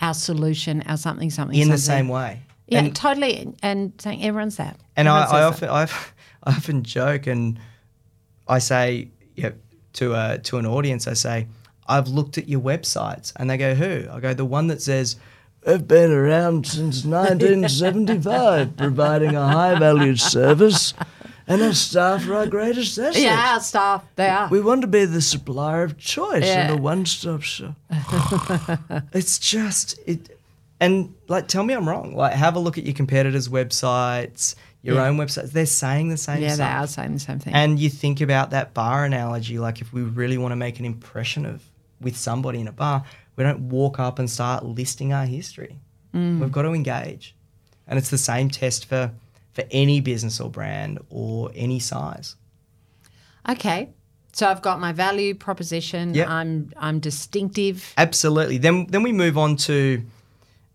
Our 0.00 0.14
solution, 0.14 0.82
our 0.86 0.96
something, 0.96 1.30
something, 1.30 1.58
In 1.58 1.68
the 1.68 1.78
same 1.78 2.08
way. 2.08 2.40
Yeah, 2.68 2.78
And, 2.78 2.96
totally. 2.96 3.54
And 3.62 3.92
saying 3.98 4.24
everyone's 4.24 4.56
that. 4.56 4.78
and 4.96 5.08
I, 5.08 5.24
I 5.24 5.42
often 5.42 5.68
I've, 5.68 6.14
I 6.44 6.52
often 6.52 6.82
joke 6.84 7.26
and 7.26 7.58
I 8.48 8.60
say 8.60 9.08
you 9.34 9.42
know, 9.42 9.52
to 9.94 10.14
a, 10.14 10.38
to 10.38 10.58
an 10.58 10.66
audience, 10.66 11.06
I 11.06 11.14
say, 11.14 11.48
I've 11.86 12.08
looked 12.08 12.38
at 12.38 12.48
your 12.48 12.60
websites, 12.60 13.32
and 13.36 13.50
they 13.50 13.58
go, 13.58 13.74
"Who?" 13.74 14.08
I 14.10 14.20
go, 14.20 14.32
"The 14.32 14.46
one 14.46 14.68
that 14.68 14.80
says." 14.80 15.16
I've 15.66 15.88
been 15.88 16.12
around 16.12 16.66
since 16.66 17.04
1975, 17.06 18.76
providing 18.76 19.34
a 19.36 19.48
high 19.48 19.78
valued 19.78 20.20
service, 20.20 20.94
and 21.46 21.62
our 21.62 21.72
staff 21.72 22.28
are 22.28 22.34
our 22.36 22.46
greatest 22.46 22.98
asset. 22.98 23.20
Yeah, 23.22 23.52
our 23.54 23.60
staff, 23.60 24.04
they 24.16 24.28
are. 24.28 24.48
We 24.48 24.60
want 24.60 24.82
to 24.82 24.86
be 24.86 25.04
the 25.04 25.20
supplier 25.22 25.82
of 25.84 25.96
choice 25.98 26.44
Yeah. 26.44 26.66
and 26.70 26.78
a 26.78 26.82
one-stop 26.82 27.42
shop. 27.42 27.74
it's 29.12 29.38
just 29.38 29.98
it, 30.06 30.38
and 30.80 31.14
like, 31.28 31.48
tell 31.48 31.62
me 31.64 31.74
I'm 31.74 31.88
wrong. 31.88 32.14
Like, 32.14 32.34
have 32.34 32.56
a 32.56 32.58
look 32.58 32.76
at 32.78 32.84
your 32.84 32.94
competitors' 32.94 33.48
websites, 33.48 34.54
your 34.82 34.96
Yeah. 34.96 35.06
own 35.06 35.16
websites. 35.16 35.52
They're 35.52 35.66
saying 35.66 36.08
the 36.10 36.16
same 36.16 36.42
yeah, 36.42 36.56
they 36.56 36.62
are 36.62 36.86
saying 36.86 37.14
the 37.14 37.20
same 37.20 37.38
thing. 37.38 37.54
And 37.54 37.78
you 37.78 37.88
think 37.88 38.20
about 38.20 38.50
that 38.50 38.74
bar 38.74 39.04
analogy. 39.04 39.58
Like, 39.58 39.80
if 39.80 39.92
we 39.92 40.02
really 40.02 40.36
want 40.38 40.52
to 40.52 40.56
make 40.56 40.78
an 40.78 40.84
impression 40.84 41.46
of 41.46 41.62
with 42.00 42.16
somebody 42.16 42.60
in 42.60 42.68
a 42.68 42.72
bar, 42.72 43.04
we 43.36 43.44
don't 43.44 43.68
walk 43.68 43.98
up 43.98 44.18
and 44.18 44.30
start 44.30 44.64
listing 44.64 45.12
our 45.12 45.26
history. 45.26 45.78
Mm. 46.14 46.40
We've 46.40 46.52
got 46.52 46.62
to 46.62 46.72
engage, 46.72 47.34
and 47.86 47.98
it's 47.98 48.10
the 48.10 48.18
same 48.18 48.50
test 48.50 48.86
for 48.86 49.12
for 49.52 49.64
any 49.70 50.00
business 50.00 50.40
or 50.40 50.50
brand 50.50 50.98
or 51.10 51.50
any 51.54 51.78
size. 51.78 52.36
okay. 53.48 53.90
So 54.32 54.48
I've 54.48 54.62
got 54.62 54.80
my 54.80 54.90
value 54.90 55.32
proposition. 55.32 56.12
Yep. 56.14 56.28
I'm 56.28 56.72
I'm 56.76 56.98
distinctive. 56.98 57.92
Absolutely. 57.96 58.58
Then 58.58 58.86
then 58.86 59.04
we 59.04 59.12
move 59.12 59.38
on 59.38 59.54
to 59.68 60.02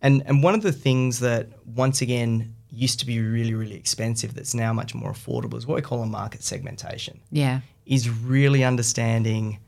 and 0.02 0.24
and 0.26 0.42
one 0.42 0.56
of 0.56 0.62
the 0.62 0.72
things 0.72 1.20
that 1.20 1.48
once 1.76 2.02
again 2.02 2.56
used 2.72 3.00
to 3.02 3.06
be 3.06 3.20
really 3.20 3.54
really 3.54 3.76
expensive 3.76 4.34
that's 4.34 4.54
now 4.54 4.72
much 4.72 4.96
more 4.96 5.12
affordable 5.12 5.58
is 5.58 5.68
what 5.68 5.76
we 5.76 5.82
call 5.82 6.02
a 6.02 6.06
market 6.06 6.42
segmentation. 6.42 7.20
Yeah. 7.32 7.60
Is 7.86 8.10
really 8.10 8.64
understanding 8.64 9.60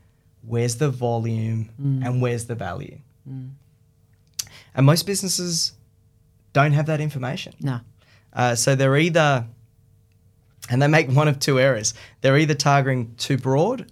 where's 0.46 0.76
the 0.76 0.90
volume 0.90 1.70
and 2.04 2.20
where's 2.20 2.46
the 2.46 2.54
value. 2.54 2.98
And 4.74 4.86
most 4.86 5.06
businesses 5.06 5.72
don't 6.52 6.72
have 6.72 6.86
that 6.86 7.00
information. 7.00 7.54
No. 7.60 7.80
Uh, 8.32 8.54
so 8.54 8.74
they're 8.74 8.96
either, 8.96 9.46
and 10.70 10.80
they 10.80 10.86
make 10.86 11.10
one 11.10 11.28
of 11.28 11.38
two 11.38 11.60
errors. 11.60 11.94
They're 12.20 12.38
either 12.38 12.54
targeting 12.54 13.14
too 13.16 13.36
broad, 13.36 13.90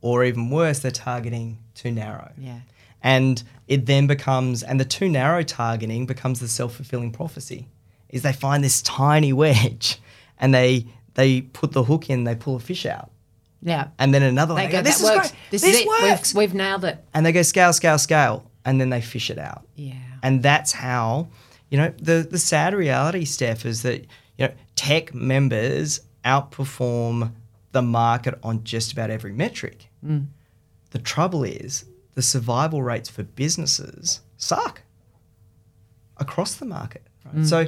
or 0.00 0.24
even 0.24 0.50
worse, 0.50 0.80
they're 0.80 0.90
targeting 0.90 1.58
too 1.74 1.90
narrow. 1.90 2.32
Yeah. 2.38 2.60
And 3.02 3.42
it 3.68 3.86
then 3.86 4.06
becomes, 4.06 4.62
and 4.62 4.80
the 4.80 4.84
too 4.84 5.08
narrow 5.08 5.42
targeting 5.42 6.06
becomes 6.06 6.40
the 6.40 6.48
self 6.48 6.74
fulfilling 6.74 7.12
prophecy. 7.12 7.68
Is 8.08 8.22
they 8.22 8.32
find 8.32 8.62
this 8.62 8.82
tiny 8.82 9.32
wedge, 9.42 10.00
and 10.38 10.54
they 10.54 10.86
they 11.14 11.40
put 11.40 11.72
the 11.72 11.84
hook 11.84 12.10
in, 12.10 12.24
they 12.24 12.34
pull 12.34 12.56
a 12.56 12.60
fish 12.60 12.84
out, 12.84 13.10
Yeah. 13.62 13.88
and 13.98 14.12
then 14.14 14.22
another 14.22 14.54
one. 14.54 14.62
They 14.62 14.66
They 14.68 14.72
go, 14.78 14.82
this 14.82 15.02
works. 15.02 15.30
great. 15.30 15.40
This, 15.50 15.62
This, 15.62 15.86
works. 15.86 16.34
We've, 16.34 16.50
we've 16.50 16.54
nailed 16.54 16.84
it. 16.84 17.02
and 17.14 17.24
they 17.26 17.32
go 17.32 17.42
scale, 17.42 17.72
scale, 17.72 17.98
scale, 17.98 18.50
and 18.64 18.80
then 18.80 18.90
they 18.90 19.00
fish 19.00 19.30
it 19.30 19.38
out. 19.38 19.66
Yeah. 19.74 19.94
And 20.22 20.42
that's 20.42 20.72
how, 20.72 21.28
you 21.70 21.78
know, 21.78 21.92
the 22.00 22.26
the 22.30 22.38
sad 22.38 22.74
reality, 22.74 23.24
Steph, 23.24 23.64
is 23.64 23.82
that 23.82 24.00
you 24.38 24.46
know 24.48 24.52
TEC 24.76 25.14
members 25.14 26.00
outperform 26.24 27.32
the 27.72 27.82
market 27.82 28.38
on 28.42 28.64
just 28.64 28.92
about 28.92 29.10
every 29.10 29.32
metric. 29.32 29.88
Mm. 30.04 30.26
The 30.90 30.98
trouble 30.98 31.44
is 31.44 31.84
the 32.14 32.22
survival 32.22 32.82
rates 32.82 33.08
for 33.10 33.22
businesses 33.22 34.20
suck 34.36 34.82
across 36.16 36.54
the 36.54 36.64
market. 36.64 37.06
Right? 37.24 37.36
Mm. 37.36 37.46
So 37.46 37.66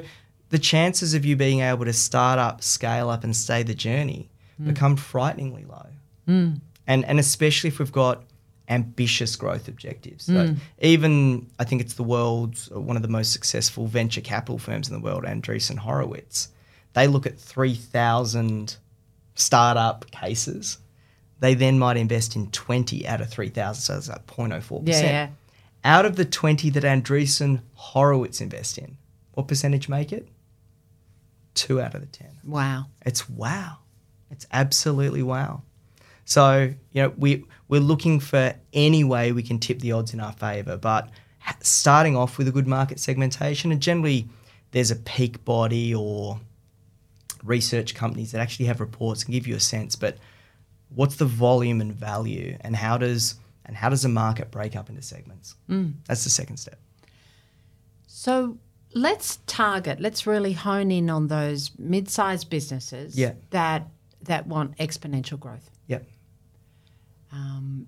the 0.51 0.59
chances 0.59 1.15
of 1.15 1.25
you 1.25 1.37
being 1.37 1.61
able 1.61 1.85
to 1.85 1.93
start 1.93 2.39
up, 2.39 2.63
scale 2.63 3.11
up, 3.11 3.23
and 3.25 3.37
stay 3.37 3.63
the 3.63 3.75
journey 3.75 4.31
Mm. 4.61 4.67
become 4.67 4.97
frighteningly 4.97 5.65
low 5.65 5.87
mm. 6.29 6.61
and 6.87 7.05
and 7.05 7.19
especially 7.21 7.69
if 7.69 7.79
we've 7.79 7.93
got 7.93 8.25
ambitious 8.71 9.35
growth 9.35 9.67
objectives. 9.67 10.25
So 10.25 10.33
mm. 10.33 10.57
even 10.81 11.49
I 11.59 11.65
think 11.65 11.81
it's 11.81 11.95
the 11.95 12.03
world's 12.03 12.71
uh, 12.75 12.81
one 12.81 12.97
of 12.97 13.03
the 13.03 13.09
most 13.09 13.33
successful 13.33 13.87
venture 13.87 14.21
capital 14.21 14.59
firms 14.59 14.89
in 14.89 14.95
the 14.95 15.01
world, 15.01 15.25
Andreessen 15.25 15.79
Horowitz. 15.79 16.49
They 16.93 17.07
look 17.07 17.27
at 17.27 17.39
three 17.39 17.75
thousand 17.75 18.77
startup 19.35 20.11
cases. 20.11 20.79
they 21.41 21.55
then 21.55 21.79
might 21.79 21.97
invest 21.97 22.35
in 22.35 22.51
20 22.51 23.07
out 23.07 23.21
of 23.21 23.31
3,000. 23.31 23.81
So 23.81 23.93
that's 23.95 24.09
like 24.09 24.27
0.04%. 24.27 24.83
Yeah, 24.89 25.01
yeah. 25.01 25.29
Out 25.85 26.05
of 26.05 26.17
the 26.17 26.25
20 26.25 26.71
that 26.71 26.83
Andreessen 26.83 27.61
Horowitz 27.75 28.41
invest 28.41 28.79
in, 28.79 28.97
what 29.35 29.47
percentage 29.47 29.89
make 29.89 30.13
it? 30.13 30.27
Two 31.55 31.81
out 31.81 31.95
of 31.95 32.01
the 32.01 32.09
10. 32.09 32.41
Wow. 32.45 32.87
It's 33.07 33.29
wow. 33.31 33.79
It's 34.31 34.47
absolutely 34.53 35.23
wow. 35.23 35.63
So, 36.25 36.75
you 36.93 37.03
know, 37.03 37.13
we, 37.17 37.45
we're 37.69 37.81
looking 37.81 38.21
for 38.21 38.55
any 38.73 39.03
way 39.05 39.33
we 39.33 39.43
can 39.43 39.59
tip 39.59 39.79
the 39.81 39.93
odds 39.93 40.13
in 40.13 40.21
our 40.21 40.33
favour, 40.33 40.77
but 40.77 41.09
starting 41.63 42.17
off 42.17 42.37
with 42.37 42.47
a 42.49 42.53
good 42.53 42.67
market 42.67 43.01
segmentation, 43.01 43.73
and 43.73 43.81
generally 43.81 44.29
there's 44.73 44.91
a 44.91 44.97
peak 44.97 45.45
body 45.45 45.95
or 45.95 46.39
research 47.43 47.95
companies 47.95 48.33
that 48.33 48.41
actually 48.41 48.67
have 48.67 48.81
reports 48.81 49.25
and 49.25 49.33
give 49.33 49.47
you 49.47 49.57
a 49.57 49.61
sense, 49.61 49.97
but 49.97 50.19
what's 50.95 51.17
the 51.17 51.25
volume 51.25 51.81
and 51.81 51.95
value 51.95 52.57
and 52.61 52.77
how 52.77 52.99
does 52.99 53.37
and 53.65 53.77
how 53.77 53.91
does 53.91 54.03
the 54.03 54.09
market 54.09 54.51
break 54.51 54.75
up 54.75 54.89
into 54.89 55.03
segments? 55.03 55.55
Mm. 55.69 55.93
That's 56.07 56.25
the 56.25 56.31
second 56.31 56.57
step. 56.57 56.79
So 58.07 58.57
let's 58.95 59.39
target, 59.47 60.01
let's 60.01 60.27
really 60.27 60.55
hone 60.55 60.91
in 60.91 61.11
on 61.11 61.29
those 61.29 61.71
mid 61.79 62.09
sized 62.09 62.49
businesses 62.49 63.19
Yeah. 63.19 63.35
that 63.51 63.87
that 64.23 64.47
want 64.47 64.77
exponential 64.79 65.39
growth. 65.39 65.71
Yep. 65.87 66.07
Um, 67.33 67.87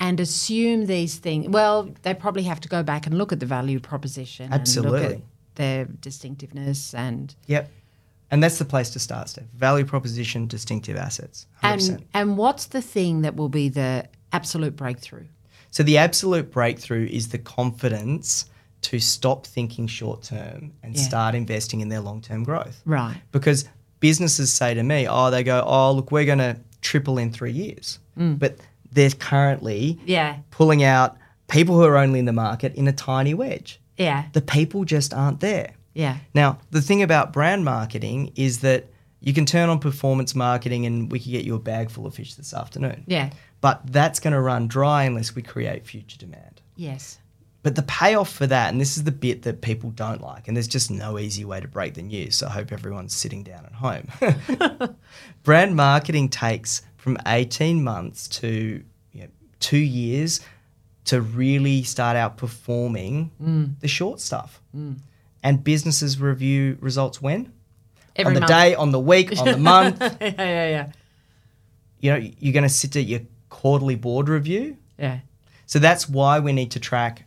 and 0.00 0.20
assume 0.20 0.86
these 0.86 1.16
things. 1.18 1.48
Well, 1.48 1.94
they 2.02 2.14
probably 2.14 2.42
have 2.44 2.60
to 2.60 2.68
go 2.68 2.82
back 2.82 3.06
and 3.06 3.16
look 3.16 3.32
at 3.32 3.40
the 3.40 3.46
value 3.46 3.80
proposition, 3.80 4.44
and 4.46 4.52
look 4.52 4.60
Absolutely. 4.60 5.14
at 5.16 5.20
their 5.54 5.84
distinctiveness, 5.86 6.94
and 6.94 7.34
Yep. 7.46 7.70
And 8.30 8.42
that's 8.42 8.58
the 8.58 8.64
place 8.64 8.90
to 8.90 8.98
start, 8.98 9.28
Steph. 9.28 9.44
Value 9.54 9.84
proposition, 9.84 10.46
distinctive 10.48 10.96
assets. 10.96 11.46
100%. 11.62 11.88
and 11.88 12.04
and 12.14 12.36
what's 12.38 12.66
the 12.66 12.82
thing 12.82 13.22
that 13.22 13.36
will 13.36 13.48
be 13.50 13.68
the 13.68 14.08
absolute 14.32 14.74
breakthrough? 14.76 15.26
So 15.70 15.82
the 15.82 15.98
absolute 15.98 16.50
breakthrough 16.50 17.06
is 17.06 17.28
the 17.28 17.38
confidence 17.38 18.46
to 18.82 18.98
stop 18.98 19.46
thinking 19.46 19.86
short 19.86 20.22
term 20.24 20.72
and 20.82 20.96
Yeah. 20.96 21.02
start 21.02 21.34
investing 21.34 21.80
in 21.80 21.88
their 21.88 22.00
long 22.00 22.20
term 22.20 22.42
growth. 22.44 22.82
Right. 22.84 23.16
Because 23.30 23.66
businesses 24.08 24.52
say 24.52 24.74
to 24.74 24.82
me, 24.82 25.06
oh, 25.08 25.30
they 25.30 25.42
go, 25.42 25.64
oh, 25.66 25.92
look, 25.92 26.12
we're 26.12 26.26
going 26.26 26.38
to 26.50 26.58
triple 26.82 27.16
in 27.16 27.32
three 27.32 27.52
years. 27.52 27.98
Mm. 28.18 28.38
But 28.38 28.58
they're 28.92 29.08
currently 29.10 29.98
Yeah. 30.04 30.36
pulling 30.50 30.82
out 30.84 31.16
people 31.48 31.76
who 31.76 31.84
are 31.84 31.96
only 31.96 32.18
in 32.18 32.26
the 32.26 32.32
market 32.46 32.74
in 32.74 32.86
a 32.86 32.92
tiny 32.92 33.32
wedge. 33.32 33.80
Yeah. 33.96 34.24
The 34.34 34.42
people 34.42 34.84
just 34.84 35.14
aren't 35.14 35.40
there. 35.40 35.70
Yeah. 35.94 36.18
Now, 36.34 36.58
the 36.70 36.82
thing 36.82 37.02
about 37.02 37.32
brand 37.32 37.64
marketing 37.64 38.32
is 38.36 38.58
that 38.60 38.84
you 39.20 39.32
can 39.32 39.46
turn 39.46 39.70
on 39.70 39.78
performance 39.78 40.34
marketing 40.34 40.84
and 40.84 41.10
we 41.10 41.18
could 41.18 41.32
get 41.32 41.46
you 41.46 41.54
a 41.54 41.58
bag 41.58 41.90
full 41.90 42.06
of 42.06 42.14
fish 42.14 42.34
this 42.34 42.52
afternoon. 42.52 43.04
Yeah. 43.06 43.30
But 43.62 43.80
that's 43.90 44.20
going 44.20 44.34
to 44.34 44.40
run 44.40 44.68
dry 44.68 45.04
unless 45.04 45.34
we 45.34 45.40
create 45.40 45.86
future 45.86 46.18
demand. 46.18 46.60
Yes. 46.76 47.18
But 47.64 47.76
the 47.76 47.82
payoff 47.82 48.30
for 48.30 48.46
that, 48.46 48.70
and 48.70 48.78
this 48.78 48.98
is 48.98 49.04
the 49.04 49.10
bit 49.10 49.40
that 49.44 49.62
people 49.62 49.88
don't 49.88 50.20
like, 50.20 50.48
and 50.48 50.56
there's 50.56 50.68
just 50.68 50.90
no 50.90 51.18
easy 51.18 51.46
way 51.46 51.60
to 51.60 51.66
break 51.66 51.94
the 51.94 52.02
news. 52.02 52.36
So 52.36 52.46
I 52.46 52.50
hope 52.50 52.72
everyone's 52.72 53.14
sitting 53.14 53.42
down 53.42 53.64
at 53.64 53.72
home. 53.72 54.96
Brand 55.44 55.74
marketing 55.74 56.28
takes 56.28 56.82
from 56.98 57.16
18 57.26 57.82
months 57.82 58.28
to 58.28 58.84
you 59.12 59.20
know, 59.22 59.28
two 59.60 59.78
years 59.78 60.40
to 61.06 61.22
really 61.22 61.82
start 61.84 62.18
out 62.18 62.36
outperforming 62.36 63.30
mm. 63.42 63.80
the 63.80 63.88
short 63.88 64.20
stuff. 64.20 64.60
Mm. 64.76 64.98
And 65.42 65.64
businesses 65.64 66.20
review 66.20 66.76
results 66.82 67.22
when? 67.22 67.50
Every 68.14 68.28
on 68.28 68.34
the 68.34 68.40
month. 68.40 68.50
day, 68.50 68.74
on 68.74 68.90
the 68.90 69.00
week, 69.00 69.40
on 69.40 69.46
the 69.46 69.56
month. 69.56 70.00
yeah. 70.20 70.34
Yeah. 70.36 70.68
Yeah. 70.68 70.92
You 71.98 72.10
know, 72.10 72.30
you're 72.40 72.52
going 72.52 72.64
to 72.64 72.68
sit 72.68 72.94
at 72.96 73.06
your 73.06 73.20
quarterly 73.48 73.94
board 73.94 74.28
review. 74.28 74.76
Yeah. 74.98 75.20
So 75.64 75.78
that's 75.78 76.10
why 76.10 76.40
we 76.40 76.52
need 76.52 76.72
to 76.72 76.78
track 76.78 77.24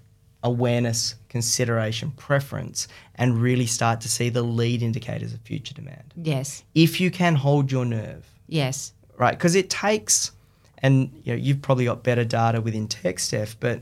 awareness, 0.48 1.16
consideration, 1.30 2.12
preference, 2.12 2.88
and 3.16 3.42
really 3.42 3.66
start 3.66 4.02
to 4.02 4.10
see 4.10 4.30
the 4.30 4.42
lead 4.42 4.82
indicators 4.82 5.34
of 5.34 5.42
future 5.42 5.74
demand. 5.74 6.14
Yes. 6.16 6.64
If 6.74 7.00
you 7.02 7.12
can 7.12 7.36
hold 7.36 7.72
your 7.72 7.86
nerve, 7.86 8.26
Yes. 8.48 8.94
right? 9.18 9.38
Because 9.38 9.56
it 9.56 9.70
takes, 9.70 10.32
and 10.80 11.12
you 11.24 11.34
know, 11.34 11.38
you've 11.38 11.62
probably 11.62 11.86
got 11.86 12.04
better 12.04 12.24
data 12.24 12.62
within 12.62 12.88
TEC, 12.88 13.20
Steph, 13.20 13.60
but 13.60 13.82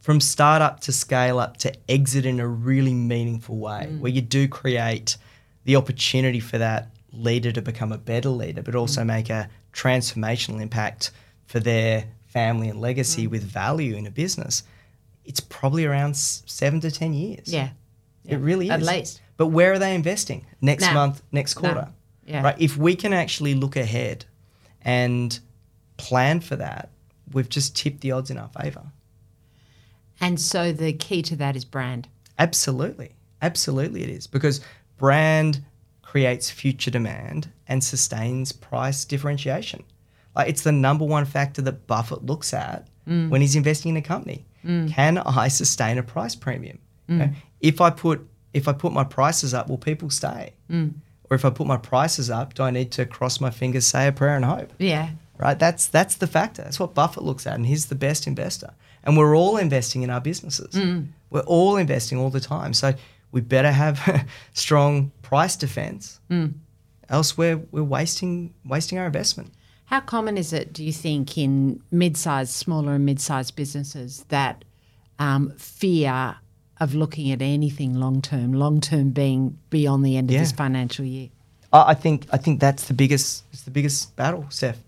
from 0.00 0.20
startup 0.20 0.80
to 0.80 0.92
scale 0.92 1.38
up 1.38 1.56
to 1.58 1.72
exit 1.88 2.26
in 2.26 2.38
a 2.38 2.46
really 2.46 2.94
meaningful 2.94 3.56
way, 3.56 3.88
mm. 3.90 4.00
where 4.00 4.12
you 4.12 4.20
do 4.20 4.46
create 4.46 5.16
the 5.64 5.76
opportunity 5.76 6.40
for 6.40 6.58
that 6.58 6.88
leader 7.12 7.50
to 7.52 7.62
become 7.62 7.92
a 7.92 7.98
better 7.98 8.28
leader, 8.28 8.62
but 8.62 8.74
also 8.74 9.02
mm. 9.02 9.06
make 9.06 9.30
a 9.30 9.48
transformational 9.72 10.60
impact 10.60 11.10
for 11.46 11.60
their 11.60 12.04
family 12.26 12.68
and 12.68 12.80
legacy 12.80 13.26
mm. 13.26 13.30
with 13.30 13.42
value 13.42 13.96
in 13.96 14.06
a 14.06 14.10
business. 14.10 14.62
It's 15.24 15.40
probably 15.40 15.84
around 15.84 16.16
seven 16.16 16.80
to 16.80 16.90
10 16.90 17.12
years. 17.12 17.52
Yeah. 17.52 17.70
It 18.24 18.36
really 18.36 18.66
is. 18.66 18.72
At 18.72 18.82
least. 18.82 19.20
But 19.36 19.48
where 19.48 19.72
are 19.72 19.78
they 19.78 19.94
investing? 19.94 20.44
Next 20.60 20.92
month, 20.92 21.22
next 21.32 21.54
quarter. 21.54 21.88
Yeah. 22.26 22.42
Right? 22.42 22.56
If 22.58 22.76
we 22.76 22.94
can 22.94 23.12
actually 23.12 23.54
look 23.54 23.76
ahead 23.76 24.26
and 24.82 25.38
plan 25.96 26.40
for 26.40 26.56
that, 26.56 26.90
we've 27.32 27.48
just 27.48 27.76
tipped 27.76 28.00
the 28.00 28.12
odds 28.12 28.30
in 28.30 28.38
our 28.38 28.48
favor. 28.48 28.92
And 30.20 30.40
so 30.40 30.72
the 30.72 30.92
key 30.92 31.22
to 31.22 31.36
that 31.36 31.56
is 31.56 31.64
brand. 31.64 32.08
Absolutely. 32.38 33.14
Absolutely 33.40 34.02
it 34.02 34.10
is. 34.10 34.26
Because 34.26 34.60
brand 34.98 35.64
creates 36.02 36.50
future 36.50 36.90
demand 36.90 37.50
and 37.68 37.82
sustains 37.82 38.52
price 38.52 39.04
differentiation. 39.04 39.84
Like 40.34 40.48
it's 40.48 40.62
the 40.62 40.72
number 40.72 41.04
one 41.04 41.24
factor 41.24 41.62
that 41.62 41.86
Buffett 41.86 42.24
looks 42.24 42.52
at 42.52 42.88
mm. 43.08 43.28
when 43.30 43.40
he's 43.40 43.56
investing 43.56 43.90
in 43.90 43.96
a 43.96 44.02
company. 44.02 44.44
Mm. 44.64 44.90
Can 44.90 45.18
I 45.18 45.48
sustain 45.48 45.98
a 45.98 46.02
price 46.02 46.34
premium? 46.34 46.78
Mm. 47.08 47.12
You 47.12 47.18
know, 47.18 47.30
if 47.60 47.80
I 47.80 47.90
put 47.90 48.26
if 48.52 48.66
I 48.68 48.72
put 48.72 48.92
my 48.92 49.04
prices 49.04 49.54
up, 49.54 49.68
will 49.68 49.78
people 49.78 50.10
stay? 50.10 50.52
Mm. 50.70 50.94
Or 51.30 51.34
if 51.36 51.44
I 51.44 51.50
put 51.50 51.66
my 51.66 51.76
prices 51.76 52.28
up, 52.30 52.54
do 52.54 52.64
I 52.64 52.70
need 52.70 52.90
to 52.92 53.06
cross 53.06 53.40
my 53.40 53.50
fingers, 53.50 53.86
say 53.86 54.08
a 54.08 54.12
prayer, 54.12 54.34
and 54.34 54.44
hope? 54.44 54.72
Yeah. 54.78 55.10
right? 55.38 55.56
That's 55.58 55.86
that's 55.86 56.16
the 56.16 56.26
factor. 56.26 56.62
That's 56.62 56.80
what 56.80 56.94
Buffett 56.94 57.22
looks 57.22 57.46
at, 57.46 57.54
and 57.54 57.66
he's 57.66 57.86
the 57.86 57.94
best 57.94 58.26
investor. 58.26 58.72
And 59.04 59.16
we're 59.16 59.36
all 59.36 59.56
investing 59.56 60.02
in 60.02 60.10
our 60.10 60.20
businesses. 60.20 60.74
We're 61.30 61.40
all 61.42 61.76
investing 61.76 62.18
all 62.18 62.28
the 62.30 62.40
time. 62.40 62.74
So 62.74 62.92
we 63.32 63.40
better 63.40 63.70
have 63.70 64.26
strong 64.52 65.12
price 65.22 65.56
defense. 65.56 66.20
Else 67.08 67.38
we're 67.38 67.56
we're 67.70 67.82
wasting 67.84 68.52
wasting 68.64 68.98
our 68.98 69.06
investment. 69.06 69.52
How 69.90 69.98
common 69.98 70.38
is 70.38 70.52
it, 70.52 70.72
do 70.72 70.84
you 70.84 70.92
think, 70.92 71.36
in 71.36 71.82
mid-sized, 71.90 72.52
smaller 72.52 72.94
and 72.94 73.04
mid-sized 73.04 73.56
businesses 73.56 74.24
that 74.28 74.64
um, 75.18 75.50
fear 75.56 76.36
of 76.78 76.94
looking 76.94 77.32
at 77.32 77.42
anything 77.42 77.94
long-term, 77.94 78.52
long-term 78.52 79.10
being 79.10 79.58
beyond 79.68 80.06
the 80.06 80.16
end 80.16 80.30
of 80.30 80.36
this 80.38 80.52
financial 80.52 81.04
year? 81.04 81.28
I 81.72 81.94
think 81.94 82.26
I 82.32 82.36
think 82.36 82.60
that's 82.60 82.86
the 82.86 82.94
biggest 82.94 83.42
it's 83.52 83.62
the 83.62 83.72
biggest 83.72 84.14
battle, 84.14 84.46
Seth. 84.48 84.80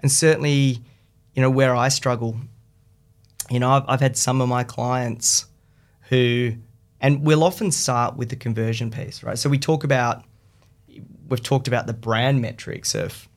And 0.00 0.10
certainly, 0.10 0.80
you 1.34 1.42
know, 1.42 1.50
where 1.50 1.76
I 1.76 1.88
struggle, 1.88 2.36
you 3.50 3.60
know, 3.60 3.70
I've, 3.70 3.84
I've 3.86 4.00
had 4.00 4.16
some 4.16 4.40
of 4.40 4.48
my 4.48 4.64
clients 4.64 5.44
who, 6.08 6.54
and 6.98 7.22
we'll 7.26 7.44
often 7.44 7.70
start 7.70 8.16
with 8.16 8.30
the 8.30 8.36
conversion 8.36 8.90
piece, 8.90 9.22
right? 9.22 9.38
So 9.38 9.50
we 9.50 9.58
talk 9.58 9.84
about, 9.84 10.24
we've 11.28 11.42
talked 11.42 11.68
about 11.68 11.86
the 11.86 11.92
brand 11.92 12.40
metrics 12.40 12.94
of 12.94 13.28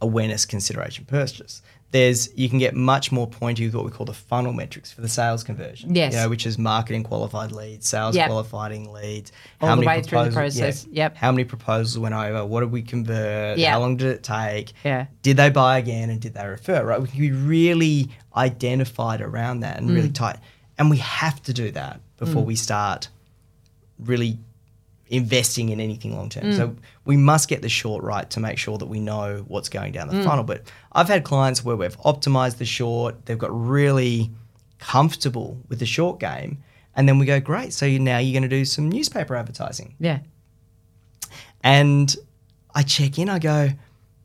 awareness, 0.00 0.46
consideration, 0.46 1.04
purchase. 1.04 1.62
There's 1.92 2.28
you 2.38 2.48
can 2.48 2.58
get 2.60 2.74
much 2.76 3.10
more 3.10 3.26
pointy 3.26 3.64
with 3.66 3.74
what 3.74 3.84
we 3.84 3.90
call 3.90 4.06
the 4.06 4.14
funnel 4.14 4.52
metrics 4.52 4.92
for 4.92 5.00
the 5.00 5.08
sales 5.08 5.42
conversion. 5.42 5.92
Yes. 5.94 6.12
You 6.12 6.20
know, 6.20 6.28
which 6.28 6.46
is 6.46 6.56
marketing 6.56 7.02
qualified 7.02 7.50
leads, 7.50 7.88
sales 7.88 8.14
Yep. 8.14 8.28
qualifying 8.28 8.92
leads, 8.92 9.32
All 9.60 9.74
the 9.74 9.84
way 9.84 10.00
through 10.00 10.24
the 10.26 10.30
process. 10.30 10.86
Yep. 10.92 11.16
How 11.16 11.32
many 11.32 11.42
proposals 11.42 11.98
went 11.98 12.14
over? 12.14 12.46
What 12.46 12.60
did 12.60 12.70
we 12.70 12.82
convert? 12.82 13.58
Yeah. 13.58 13.72
How 13.72 13.80
long 13.80 13.96
did 13.96 14.06
it 14.06 14.22
take? 14.22 14.72
Yeah. 14.84 15.06
Did 15.22 15.36
they 15.36 15.50
buy 15.50 15.78
again 15.78 16.10
and 16.10 16.20
did 16.20 16.34
they 16.34 16.46
refer? 16.46 16.84
Right? 16.84 17.02
We 17.02 17.08
can 17.08 17.18
be 17.18 17.32
really 17.32 18.08
identified 18.36 19.20
around 19.20 19.60
that 19.60 19.78
and 19.78 19.90
Mm. 19.90 19.94
really 19.96 20.10
tight. 20.10 20.36
And 20.78 20.90
we 20.90 20.98
have 20.98 21.42
to 21.42 21.52
do 21.52 21.72
that 21.72 22.00
before 22.18 22.44
we 22.44 22.54
start 22.54 23.08
really 23.98 24.38
investing 25.10 25.68
in 25.68 25.80
anything 25.80 26.16
long 26.16 26.28
Mm. 26.28 26.40
term. 26.40 26.52
So 26.54 26.76
we 27.04 27.16
must 27.16 27.48
get 27.48 27.62
the 27.62 27.68
short 27.68 28.02
right 28.02 28.28
to 28.30 28.40
make 28.40 28.56
sure 28.58 28.78
that 28.78 28.86
we 28.86 29.00
know 29.00 29.44
what's 29.48 29.68
going 29.68 29.92
down 29.92 30.08
the 30.08 30.14
Mm. 30.14 30.24
funnel. 30.24 30.44
But 30.44 30.62
I've 30.92 31.08
had 31.08 31.24
clients 31.24 31.64
where 31.64 31.76
we've 31.76 31.98
optimized 32.02 32.56
the 32.58 32.64
short, 32.64 33.26
they've 33.26 33.36
got 33.38 33.50
really 33.52 34.30
comfortable 34.78 35.58
with 35.68 35.78
the 35.80 35.86
short 35.86 36.20
game, 36.20 36.58
and 36.96 37.08
then 37.08 37.18
we 37.18 37.26
go, 37.26 37.40
great. 37.40 37.72
So 37.72 37.86
now 37.88 38.18
you're 38.18 38.32
going 38.32 38.48
to 38.48 38.56
do 38.56 38.64
some 38.64 38.88
newspaper 38.88 39.34
advertising. 39.36 39.94
Yeah. 39.98 40.20
And 41.62 42.14
I 42.74 42.82
check 42.82 43.18
in, 43.18 43.28
I 43.28 43.38
go, 43.38 43.70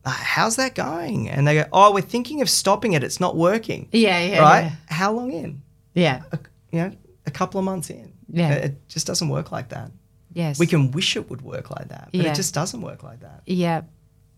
"Uh, 0.04 0.10
how's 0.10 0.56
that 0.56 0.74
going? 0.74 1.28
And 1.28 1.46
they 1.46 1.54
go, 1.54 1.64
oh, 1.72 1.92
we're 1.92 2.00
thinking 2.00 2.40
of 2.42 2.48
stopping 2.48 2.92
it. 2.92 3.02
It's 3.04 3.20
not 3.20 3.36
working. 3.36 3.88
Yeah, 3.92 4.20
yeah, 4.20 4.38
Right? 4.40 4.60
yeah. 4.64 4.72
How 4.86 5.12
long 5.12 5.32
in? 5.32 5.62
Yeah. 5.94 6.22
A, 6.32 6.38
you 6.70 6.78
know, 6.80 6.92
a 7.26 7.30
couple 7.30 7.58
of 7.58 7.64
months 7.64 7.90
in. 7.90 8.12
Yeah. 8.30 8.52
It, 8.52 8.64
it 8.64 8.88
just 8.88 9.06
doesn't 9.06 9.28
work 9.28 9.52
like 9.52 9.68
that. 9.70 9.90
Yes. 10.36 10.58
We 10.58 10.66
can 10.66 10.90
wish 10.90 11.16
it 11.16 11.30
would 11.30 11.40
work 11.40 11.70
like 11.70 11.88
that, 11.88 12.10
but 12.12 12.20
Yeah. 12.20 12.30
it 12.32 12.36
just 12.36 12.52
doesn't 12.52 12.82
work 12.82 13.02
like 13.02 13.20
that. 13.20 13.40
Yeah. 13.46 13.82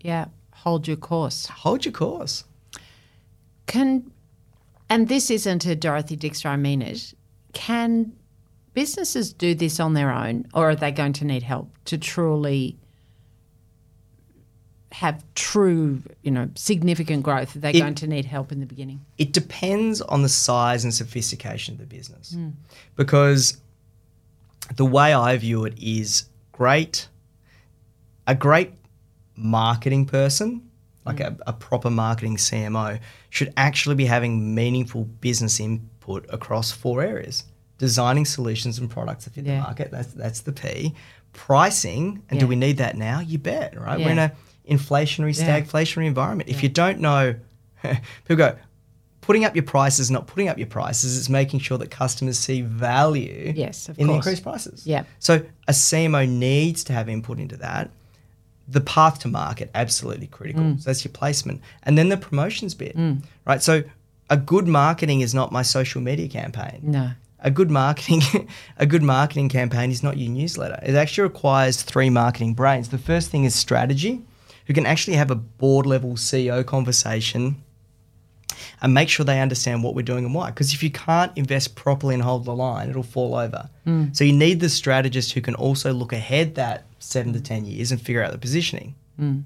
Yeah. 0.01 0.27
hold 0.53 0.87
your 0.89 0.97
course. 0.97 1.47
Hold 1.47 1.85
your 1.85 1.93
course. 1.93 2.45
Can 3.67 4.11
and 4.91 5.09
this 5.09 5.31
isn't 5.31 5.67
a 5.67 5.75
Dorothy 5.77 6.17
Dixer, 6.17 6.49
I 6.49 6.57
mean 6.57 6.83
it. 6.83 7.15
Can 7.53 8.13
businesses 8.75 9.33
do 9.33 9.55
this 9.55 9.79
on 9.81 9.95
their 9.95 10.11
own 10.13 10.47
or 10.55 10.71
are 10.71 10.77
they 10.77 10.91
going 10.93 11.13
to 11.15 11.25
need 11.25 11.43
help 11.43 11.69
to 11.87 11.99
truly 11.99 12.77
have 14.93 15.23
true, 15.35 16.03
you 16.23 16.31
know, 16.31 16.49
significant 16.55 17.23
growth? 17.23 17.55
Are 17.57 17.59
they 17.61 17.71
It- 17.73 17.81
going 17.81 17.95
to 17.97 18.07
need 18.07 18.25
help 18.25 18.51
in 18.53 18.61
the 18.61 18.67
beginning? 18.67 19.01
It 19.19 19.33
depends 19.33 20.01
on 20.01 20.23
the 20.23 20.29
size 20.29 20.85
and 20.85 20.95
sophistication 20.95 21.75
of 21.75 21.79
the 21.81 21.87
business. 21.87 22.33
Hmm. 22.33 22.51
Because 22.97 23.59
the 24.77 24.85
way 24.85 25.13
I 25.15 25.37
view 25.37 25.65
it 25.65 25.75
is 25.79 26.29
great, 26.53 27.09
a 28.27 28.35
great 28.35 28.73
marketing 29.37 30.07
person, 30.07 30.69
like 31.05 31.17
mm. 31.17 31.39
a, 31.47 31.51
a 31.51 31.53
proper 31.53 31.91
marketing 31.91 32.37
CMO, 32.37 33.01
should 33.31 33.53
actually 33.57 33.95
be 33.95 34.05
having 34.05 34.55
meaningful 34.55 35.05
business 35.05 35.61
input 35.61 36.27
across 36.31 36.71
four 36.71 37.03
areas 37.03 37.45
designing 37.79 38.25
solutions 38.25 38.79
and 38.79 38.91
products 38.91 39.25
that 39.25 39.35
fit 39.35 39.47
Yeah. 39.47 39.57
the 39.57 39.63
market. 39.63 39.91
That's, 39.91 40.13
that's 40.13 40.41
the 40.41 40.53
P. 40.53 40.95
Pricing, 41.33 42.23
and 42.29 42.41
do 42.41 42.47
we 42.49 42.57
need 42.57 42.79
that 42.79 42.97
now? 42.97 43.21
You 43.21 43.39
bet, 43.39 43.79
right? 43.81 43.99
We're 43.99 44.11
in 44.11 44.17
Yeah. 44.17 44.31
a 44.67 44.75
inflationary, 44.75 45.39
Yeah. 45.39 45.61
stagflationary 45.61 46.07
environment. 46.07 46.51
If 46.51 46.63
you 46.63 46.69
don't 46.69 46.99
know, 46.99 47.37
people 47.83 48.37
go, 48.37 48.57
putting 49.29 49.45
up 49.45 49.55
your 49.55 49.63
prices, 49.63 50.11
not 50.11 50.27
putting 50.27 50.49
up 50.49 50.57
your 50.57 50.67
prices, 50.67 51.19
it's 51.19 51.29
making 51.29 51.61
sure 51.61 51.77
that 51.77 51.91
customers 51.91 52.39
see 52.39 52.63
value 52.63 53.53
Yes, 53.55 53.91
of 53.91 53.99
in 53.99 54.07
the 54.07 54.15
course. 54.15 54.25
increased 54.25 54.43
prices. 54.43 54.87
Yeah. 54.87 55.05
So 55.19 55.43
a 55.69 55.73
CMO 55.73 56.27
needs 56.27 56.83
to 56.85 56.95
have 56.95 57.11
input 57.11 57.39
into 57.39 57.59
that. 57.59 57.91
The 58.69 58.81
path 58.81 59.19
to 59.19 59.29
market, 59.29 59.71
absolutely 59.75 60.29
critical. 60.29 60.63
Mm. 60.63 60.81
So 60.81 60.85
that's 60.89 61.05
your 61.05 61.13
placement. 61.13 61.61
And 61.83 61.99
then 61.99 62.09
the 62.09 62.17
promotions 62.17 62.75
bit, 62.75 62.97
right? 63.45 63.63
So 63.63 63.83
a 64.31 64.39
good 64.39 64.67
marketing 64.67 65.21
is 65.21 65.35
not 65.35 65.53
my 65.53 65.61
social 65.61 66.01
media 66.01 66.29
campaign. 66.29 66.81
No. 66.83 67.11
A 67.41 67.51
good 67.51 67.71
marketing, 67.71 68.23
a 68.79 68.87
good 68.87 69.03
marketing 69.03 69.51
campaign 69.51 69.91
is 69.91 70.03
not 70.03 70.17
your 70.17 70.31
newsletter. 70.31 70.81
It 70.83 70.95
actually 70.95 71.25
requires 71.25 71.83
three 71.83 72.09
marketing 72.09 72.55
brains. 72.55 72.89
The 72.89 72.97
first 72.97 73.31
thing 73.31 73.45
is 73.45 73.55
strategy, 73.55 74.23
who 74.67 74.73
can 74.73 74.87
actually 74.87 75.19
have 75.19 75.31
a 75.31 75.35
board 75.35 75.85
level 75.85 76.13
CEO 76.13 76.65
conversation 76.65 77.63
and 78.83 78.95
make 78.95 79.09
sure 79.09 79.25
they 79.25 79.41
understand 79.41 79.83
what 79.83 79.95
we're 79.95 80.03
doing 80.03 80.25
and 80.25 80.35
why. 80.35 80.51
Because 80.51 80.73
if 80.73 80.83
you 80.83 80.91
can't 80.91 81.33
invest 81.37 81.75
properly 81.75 82.15
and 82.15 82.23
hold 82.23 82.45
the 82.45 82.55
line, 82.55 82.91
it'll 82.91 83.03
fall 83.03 83.35
over. 83.35 83.69
Hmm. 83.85 84.07
So 84.13 84.25
you 84.25 84.33
need 84.33 84.61
the 84.61 84.69
strategist 84.69 85.33
who 85.33 85.41
can 85.41 85.55
also 85.55 85.93
look 85.93 86.13
ahead 86.13 86.55
that 86.57 86.85
seven 86.99 87.33
to 87.33 87.41
10 87.41 87.65
years 87.65 87.93
and 87.93 88.01
figure 88.01 88.23
out 88.23 88.33
the 88.33 88.39
positioning. 88.39 88.95
Hmm. 89.17 89.41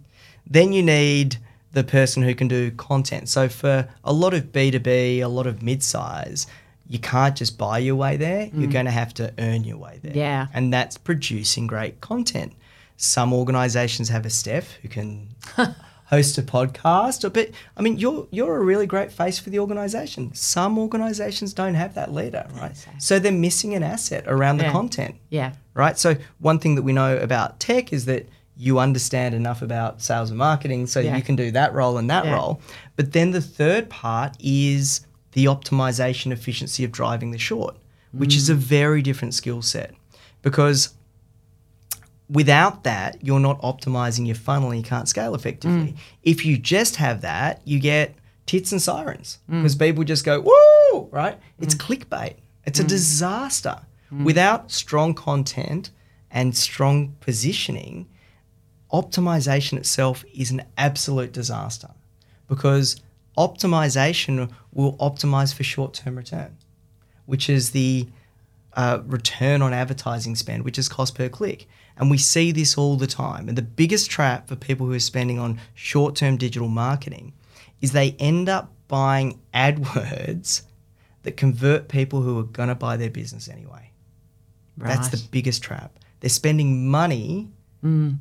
Then 0.46 0.72
you 0.72 0.82
need 0.82 1.36
the 1.72 1.84
person 1.84 2.22
who 2.22 2.34
can 2.34 2.48
do 2.48 2.70
content. 2.72 3.28
So 3.28 3.48
for 3.48 3.88
a 4.04 4.12
lot 4.12 4.34
of 4.34 4.52
B2B, 4.52 5.20
a 5.20 5.26
lot 5.26 5.46
of 5.46 5.62
mid-size, 5.62 6.46
you 6.88 6.98
can't 6.98 7.36
just 7.36 7.56
buy 7.56 7.78
your 7.78 7.96
way 7.96 8.16
there. 8.16 8.50
You're 8.52 8.66
hmm. 8.66 8.70
going 8.70 8.84
to 8.86 8.90
have 8.90 9.14
to 9.14 9.32
earn 9.38 9.64
your 9.64 9.78
way 9.78 10.00
there. 10.02 10.14
Yeah. 10.14 10.48
And 10.52 10.72
that's 10.72 10.98
producing 10.98 11.66
great 11.66 12.00
content. 12.00 12.52
Some 12.98 13.32
organizations 13.32 14.10
have 14.10 14.26
a 14.26 14.30
Steph 14.30 14.74
who 14.82 14.88
can 14.88 15.28
host 16.12 16.36
a 16.36 16.42
podcast, 16.42 17.32
but 17.32 17.50
I 17.74 17.80
mean, 17.80 17.96
you're 17.98 18.28
you're 18.30 18.56
a 18.56 18.62
really 18.62 18.86
great 18.86 19.10
face 19.10 19.38
for 19.38 19.48
the 19.48 19.58
organization. 19.58 20.34
Some 20.34 20.78
organizations 20.78 21.54
don't 21.54 21.72
have 21.74 21.94
that 21.94 22.12
leader, 22.12 22.46
right? 22.60 22.76
So 22.98 23.18
they're 23.18 23.32
missing 23.32 23.74
an 23.74 23.82
asset 23.82 24.24
around 24.26 24.58
the 24.58 24.64
content 24.64 25.14
Yeah. 25.30 25.52
right? 25.74 25.98
So 25.98 26.16
one 26.38 26.58
thing 26.58 26.74
that 26.74 26.82
we 26.82 26.92
know 26.92 27.16
about 27.16 27.58
tech 27.60 27.92
is 27.94 28.04
that 28.04 28.28
you 28.58 28.78
understand 28.78 29.34
enough 29.34 29.62
about 29.62 30.02
sales 30.02 30.28
and 30.28 30.38
marketing 30.38 30.86
so 30.86 31.00
Yeah. 31.00 31.16
you 31.16 31.22
can 31.22 31.34
do 31.34 31.50
that 31.52 31.72
role 31.72 31.96
and 31.96 32.10
that 32.10 32.26
Yeah. 32.26 32.34
role. 32.34 32.60
But 32.96 33.12
then 33.12 33.30
the 33.30 33.40
third 33.40 33.88
part 33.88 34.36
is 34.38 35.00
the 35.32 35.46
optimization 35.46 36.30
efficiency 36.30 36.84
of 36.84 36.92
driving 36.92 37.30
the 37.30 37.38
short, 37.38 37.74
which 38.12 38.36
is 38.36 38.48
mm. 38.48 38.52
a 38.52 38.54
very 38.56 39.00
different 39.00 39.32
skill 39.32 39.62
set 39.62 39.92
because 40.42 40.90
without 42.28 42.84
that, 42.84 43.18
you're 43.22 43.40
not 43.40 43.60
optimizing 43.62 44.26
your 44.26 44.36
funnel 44.36 44.70
and 44.70 44.78
you 44.78 44.84
can't 44.84 45.08
scale 45.08 45.34
effectively. 45.34 45.92
Mm. 45.92 45.96
If 46.22 46.44
you 46.44 46.58
just 46.58 46.96
have 46.96 47.20
that, 47.22 47.60
you 47.64 47.78
get 47.78 48.14
tits 48.46 48.72
and 48.72 48.80
sirens 48.80 49.38
mm. 49.50 49.60
because 49.60 49.76
people 49.76 50.04
just 50.04 50.24
go, 50.24 50.40
woo, 50.40 51.08
right? 51.10 51.38
It's 51.60 51.74
mm. 51.74 51.96
clickbait. 51.96 52.34
It's 52.64 52.78
a 52.78 52.84
disaster. 52.84 53.80
Without 54.24 54.70
strong 54.70 55.14
content 55.14 55.90
and 56.30 56.54
strong 56.54 57.16
positioning, 57.20 58.06
optimization 58.92 59.78
itself 59.78 60.22
is 60.34 60.50
an 60.50 60.62
absolute 60.76 61.32
disaster 61.32 61.88
because 62.46 63.00
optimization 63.38 64.50
will 64.72 64.96
optimize 64.98 65.54
for 65.54 65.64
short 65.64 65.94
term 65.94 66.16
return, 66.16 66.56
which 67.24 67.48
is 67.48 67.70
the 67.70 68.06
uh, 68.74 69.00
return 69.06 69.62
on 69.62 69.72
advertising 69.72 70.36
spend, 70.36 70.62
which 70.64 70.78
is 70.78 70.88
cost 70.88 71.14
per 71.14 71.30
click. 71.30 71.66
And 71.96 72.10
we 72.10 72.18
see 72.18 72.52
this 72.52 72.76
all 72.78 72.96
the 72.96 73.06
time. 73.06 73.48
And 73.48 73.56
the 73.56 73.62
biggest 73.62 74.10
trap 74.10 74.48
for 74.48 74.56
people 74.56 74.86
who 74.86 74.92
are 74.92 74.98
spending 75.00 75.38
on 75.38 75.60
short 75.74 76.16
term 76.16 76.36
digital 76.36 76.68
marketing 76.68 77.32
is 77.80 77.92
they 77.92 78.16
end 78.18 78.48
up 78.48 78.72
buying 78.88 79.40
AdWords 79.54 80.62
that 81.22 81.36
convert 81.36 81.88
people 81.88 82.22
who 82.22 82.38
are 82.38 82.44
going 82.44 82.68
to 82.68 82.74
buy 82.74 82.96
their 82.96 83.10
business 83.10 83.48
anyway. 83.48 83.90
That's 84.76 85.08
the 85.08 85.22
biggest 85.30 85.62
trap. 85.62 85.98
They're 86.20 86.30
spending 86.30 86.88
money 86.88 87.50
mm. 87.84 88.18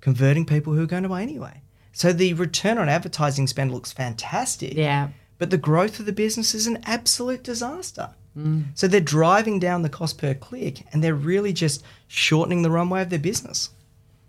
converting 0.00 0.46
people 0.46 0.72
who 0.72 0.82
are 0.82 0.86
going 0.86 1.02
to 1.02 1.08
buy 1.08 1.22
anyway. 1.22 1.62
So 1.92 2.12
the 2.12 2.34
return 2.34 2.78
on 2.78 2.88
advertising 2.88 3.46
spend 3.46 3.72
looks 3.72 3.92
fantastic. 3.92 4.74
Yeah. 4.74 5.08
But 5.38 5.50
the 5.50 5.58
growth 5.58 5.98
of 6.00 6.06
the 6.06 6.12
business 6.12 6.54
is 6.54 6.66
an 6.66 6.78
absolute 6.84 7.42
disaster. 7.42 8.10
Mm. 8.36 8.66
So 8.74 8.86
they're 8.86 9.00
driving 9.00 9.58
down 9.58 9.82
the 9.82 9.88
cost 9.88 10.18
per 10.18 10.34
click 10.34 10.86
and 10.92 11.02
they're 11.02 11.14
really 11.14 11.52
just 11.52 11.82
shortening 12.08 12.62
the 12.62 12.70
runway 12.70 13.02
of 13.02 13.10
their 13.10 13.18
business. 13.18 13.70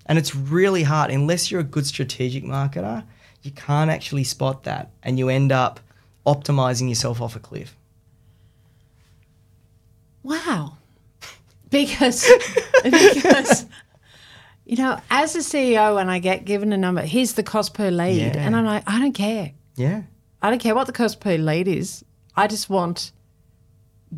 And 0.06 0.18
it's 0.18 0.36
really 0.36 0.84
hard, 0.84 1.12
unless 1.12 1.52
you're 1.52 1.62
a 1.62 1.66
good 1.66 1.86
strategic 1.86 2.44
marketer, 2.44 3.04
you 3.44 3.52
can't 3.52 3.90
actually 3.90 4.24
spot 4.24 4.64
that 4.64 4.92
and 5.04 5.18
you 5.18 5.30
end 5.30 5.52
up 5.52 5.80
optimizing 6.26 6.90
yourself 6.90 7.22
off 7.22 7.36
a 7.36 7.40
cliff. 7.40 7.76
Wow. 10.24 10.78
Because, 11.72 12.30
because, 12.84 13.66
you 14.66 14.76
know, 14.76 15.00
as 15.10 15.38
a 15.38 15.40
CEO, 15.40 15.96
when 15.96 16.10
I 16.10 16.20
get 16.20 16.44
given 16.44 16.74
a 16.74 16.78
number, 16.78 17.02
here's 17.02 17.32
the 17.32 17.44
cost 17.44 17.74
per 17.74 17.90
lead. 17.90 18.36
Yeah. 18.36 18.46
And 18.46 18.58
I'm 18.58 18.66
like, 18.66 18.84
I 18.86 19.00
don't 19.00 19.14
care. 19.14 19.54
Yeah. 19.78 20.02
I 20.42 20.50
don't 20.50 20.60
care 20.60 20.76
what 20.76 20.88
the 20.88 20.92
cost 20.92 21.22
per 21.22 21.38
lead 21.38 21.70
is. 21.70 22.04
I 22.36 22.48
just 22.48 22.70
want 22.70 23.14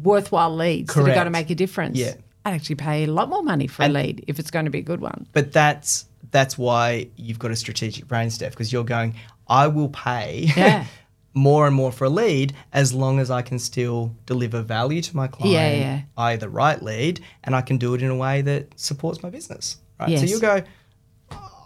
worthwhile 0.01 0.55
leads 0.55 0.93
that 0.93 1.01
are 1.01 1.05
going 1.13 1.25
to 1.25 1.29
make 1.31 1.49
a 1.49 1.55
difference. 1.55 1.97
Yeah. 1.97 2.13
I'd 2.45 2.53
actually 2.53 2.75
pay 2.75 3.03
a 3.05 3.07
lot 3.07 3.29
more 3.29 3.43
money 3.43 3.67
for 3.67 3.83
And- 3.83 3.95
a 3.95 3.99
lead 4.01 4.25
if 4.27 4.39
it's 4.39 4.51
going 4.51 4.65
to 4.65 4.71
be 4.71 4.79
a 4.79 4.83
good 4.83 5.01
one. 5.01 5.27
But 5.33 5.51
that's 5.53 6.05
that's 6.31 6.57
why 6.57 7.07
you've 7.15 7.37
got 7.39 7.51
a 7.51 7.55
strategic 7.55 8.07
brain, 8.07 8.29
Steph, 8.31 8.51
because 8.51 8.73
you're 8.73 8.83
going, 8.83 9.15
I 9.47 9.67
will 9.67 9.89
pay 9.89 10.51
Yeah. 10.57 10.85
more 11.35 11.67
and 11.67 11.75
more 11.75 11.91
for 11.91 12.05
a 12.05 12.09
lead 12.09 12.53
as 12.71 12.91
long 12.93 13.19
as 13.19 13.29
I 13.29 13.43
can 13.43 13.59
still 13.59 14.15
deliver 14.25 14.61
value 14.63 15.01
to 15.01 15.15
my 15.15 15.27
client, 15.27 15.53
Yeah, 15.53 15.71
yeah. 15.73 16.01
i.e. 16.17 16.37
the 16.37 16.49
right 16.49 16.81
lead, 16.81 17.21
and 17.43 17.55
I 17.55 17.61
can 17.61 17.77
do 17.77 17.93
it 17.93 18.01
in 18.01 18.09
a 18.09 18.15
way 18.15 18.41
that 18.41 18.79
supports 18.79 19.21
my 19.21 19.29
business. 19.29 19.77
Right. 19.99 20.17
So 20.17 20.25
you'll 20.25 20.39
go, 20.41 20.63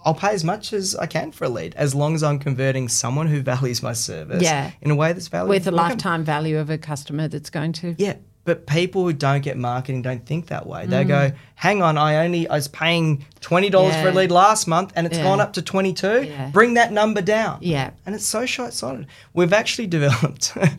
I'll 0.08 0.14
pay 0.14 0.30
as 0.30 0.44
much 0.46 0.72
as 0.72 0.96
I 0.96 1.06
can 1.06 1.34
for 1.34 1.44
a 1.44 1.50
lead, 1.50 1.76
as 1.76 1.94
long 1.94 2.16
as 2.16 2.24
I'm 2.24 2.40
converting 2.40 2.88
someone 2.88 3.28
who 3.28 3.42
values 3.54 3.84
my 3.84 3.92
service 3.92 4.42
Yeah. 4.42 4.72
in 4.82 4.90
a 4.90 4.96
way 4.96 5.12
that's 5.12 5.28
valuable. 5.28 5.50
With 5.50 5.68
a 5.68 5.72
lifetime 5.72 6.24
value 6.24 6.58
of 6.60 6.70
a 6.70 6.78
customer 6.78 7.28
that's 7.28 7.50
going 7.50 7.74
to. 7.74 7.94
Yeah, 7.98 8.16
but 8.46 8.66
people 8.68 9.04
who 9.04 9.12
don't 9.12 9.42
get 9.42 9.58
marketing 9.58 10.02
don't 10.04 10.26
think 10.26 10.48
that 10.48 10.66
way. 10.66 10.86
They 10.86 11.04
Mm. 11.04 11.08
go, 11.10 11.32
"Hang 11.56 11.82
on, 11.84 11.98
I 11.98 12.24
only 12.24 12.48
I 12.48 12.56
was 12.56 12.70
paying 12.70 13.26
twenty 13.42 13.70
dollars 13.70 13.96
for 13.98 14.08
a 14.08 14.12
lead 14.14 14.32
last 14.32 14.66
month, 14.66 14.94
and 14.96 15.06
it's 15.06 15.18
Yeah. 15.18 15.24
gone 15.24 15.42
up 15.42 15.52
to 15.54 15.62
twenty 15.62 15.92
two. 15.92 16.24
Yeah. 16.24 16.52
Bring 16.52 16.76
that 16.76 16.94
number 16.94 17.22
down." 17.22 17.58
Yeah. 17.60 17.90
and 18.06 18.16
it's 18.16 18.26
so 18.26 18.46
short 18.46 18.72
sighted. 18.74 19.08
We've 19.34 19.52
actually 19.52 19.88
developed 19.98 20.54
a, 20.56 20.72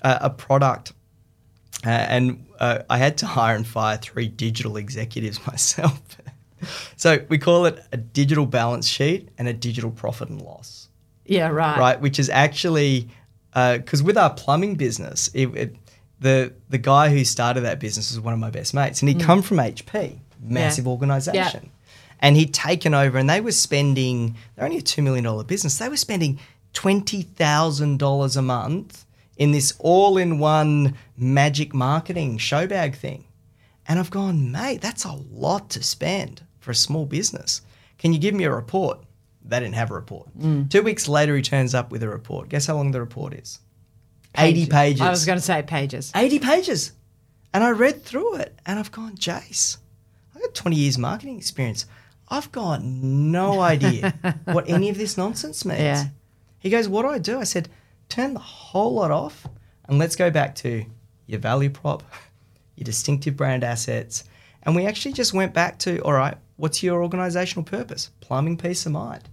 a 0.00 0.30
product, 0.30 0.94
uh, 1.84 1.90
and 1.90 2.46
uh, 2.58 2.78
I 2.88 2.96
had 2.96 3.18
to 3.18 3.26
hire 3.26 3.54
and 3.54 3.66
fire 3.66 3.98
three 3.98 4.28
digital 4.28 4.78
executives 4.78 5.38
myself. 5.46 6.00
so 6.96 7.24
we 7.28 7.38
call 7.38 7.66
it 7.66 7.82
a 7.92 7.96
digital 7.96 8.46
balance 8.46 8.86
sheet 8.86 9.28
and 9.38 9.48
a 9.48 9.52
digital 9.52 9.90
profit 9.90 10.28
and 10.28 10.40
loss 10.40 10.88
Yeah, 11.24 11.48
right. 11.48 11.78
right? 11.78 12.00
Which 12.00 12.18
is 12.18 12.28
actually 12.30 13.08
uh, 13.54 13.78
because 13.78 14.02
with 14.02 14.16
our 14.16 14.32
plumbing 14.32 14.76
business, 14.76 15.30
it, 15.34 15.46
it, 15.54 15.76
the 16.20 16.52
the 16.68 16.78
guy 16.78 17.10
who 17.10 17.24
started 17.24 17.62
that 17.62 17.80
business 17.80 18.10
was 18.10 18.20
one 18.20 18.32
of 18.32 18.40
my 18.40 18.50
best 18.50 18.74
mates, 18.74 19.02
and 19.02 19.08
he'd 19.08 19.18
mm. 19.18 19.24
come 19.24 19.42
from 19.42 19.58
HP, 19.58 20.18
massive 20.40 20.88
organization, 20.88 21.70
and 22.20 22.36
he'd 22.36 22.54
taken 22.54 22.94
over, 22.94 23.18
and 23.18 23.28
they 23.28 23.40
were 23.40 23.52
spending 23.52 24.36
they're 24.54 24.64
only 24.64 24.78
a 24.78 24.82
two 24.82 25.02
million 25.02 25.24
dollar 25.24 25.44
business, 25.44 25.78
they 25.78 25.88
were 25.88 25.96
spending 25.96 26.40
twenty 26.72 27.22
thousand 27.22 27.98
dollars 27.98 28.36
a 28.36 28.42
month 28.42 29.04
in 29.36 29.52
this 29.52 29.74
all 29.78 30.16
in 30.16 30.38
one 30.38 30.94
magic 31.16 31.74
marketing 31.74 32.38
show 32.38 32.66
bag 32.66 32.94
thing. 32.94 33.24
And 33.88 33.98
I've 33.98 34.10
gone, 34.10 34.52
mate, 34.52 34.80
that's 34.80 35.04
a 35.04 35.12
lot 35.12 35.68
to 35.70 35.82
spend 35.82 36.42
for 36.62 36.70
a 36.70 36.74
small 36.74 37.04
business. 37.04 37.60
Can 37.98 38.12
you 38.12 38.18
give 38.18 38.34
me 38.34 38.44
a 38.44 38.54
report? 38.54 38.98
They 39.44 39.60
didn't 39.60 39.74
have 39.74 39.90
a 39.90 39.94
report. 39.94 40.28
Mm. 40.38 40.70
Two 40.70 40.82
weeks 40.82 41.08
later, 41.08 41.36
he 41.36 41.42
turns 41.42 41.74
up 41.74 41.90
with 41.90 42.02
a 42.02 42.08
report. 42.08 42.48
Guess 42.48 42.66
how 42.66 42.76
long 42.76 42.92
the 42.92 43.00
report 43.00 43.34
is? 43.34 43.58
80 44.36 44.66
pages. 44.66 45.00
I 45.00 45.10
was 45.10 45.26
going 45.26 45.38
to 45.38 45.44
say 45.44 45.62
pages. 45.62 46.12
80 46.14 46.38
pages. 46.38 46.92
And 47.52 47.62
I 47.62 47.70
read 47.70 48.02
through 48.02 48.36
it 48.36 48.58
and 48.64 48.78
I've 48.78 48.92
gone, 48.92 49.16
Jace, 49.16 49.76
I've 50.34 50.40
got 50.40 50.54
20 50.54 50.76
years 50.76 50.96
marketing 50.96 51.36
experience. 51.36 51.86
I've 52.28 52.50
got 52.50 52.82
no 52.82 53.60
idea 53.72 54.14
what 54.44 54.68
any 54.68 54.88
of 54.88 54.96
this 54.96 55.18
nonsense 55.18 55.64
means. 55.64 55.80
Yeah. 55.80 56.04
He 56.60 56.70
goes, 56.70 56.88
What 56.88 57.02
do 57.02 57.08
I 57.08 57.18
do? 57.18 57.40
I 57.40 57.44
said, 57.44 57.68
Turn 58.08 58.34
the 58.34 58.40
whole 58.40 58.94
lot 58.94 59.10
off 59.10 59.46
and 59.86 59.98
let's 59.98 60.16
go 60.16 60.30
back 60.30 60.54
to 60.56 60.84
your 61.26 61.40
value 61.40 61.70
prop, 61.70 62.02
your 62.76 62.84
distinctive 62.84 63.36
brand 63.36 63.64
assets. 63.64 64.24
And 64.62 64.76
we 64.76 64.86
actually 64.86 65.12
just 65.12 65.34
went 65.34 65.52
back 65.52 65.78
to, 65.80 65.98
All 66.00 66.12
right, 66.12 66.36
what's 66.56 66.82
your 66.82 67.02
organizational 67.02 67.64
purpose? 67.64 68.10
Plumbing 68.20 68.56
peace 68.56 68.86
of 68.86 68.92
mind. 68.92 69.28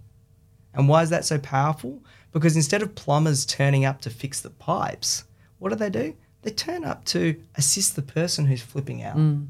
And 0.74 0.88
why 0.88 1.02
is 1.02 1.10
that 1.10 1.24
so 1.24 1.38
powerful? 1.38 2.02
Because 2.32 2.56
instead 2.56 2.82
of 2.82 2.94
plumbers 2.94 3.44
turning 3.44 3.84
up 3.84 4.00
to 4.02 4.10
fix 4.10 4.40
the 4.40 4.50
pipes, 4.50 5.24
what 5.58 5.70
do 5.70 5.76
they 5.76 5.90
do? 5.90 6.14
They 6.42 6.50
turn 6.50 6.84
up 6.84 7.04
to 7.06 7.40
assist 7.56 7.96
the 7.96 8.02
person 8.02 8.46
who's 8.46 8.62
flipping 8.62 9.02
out. 9.02 9.16
Mm. 9.16 9.48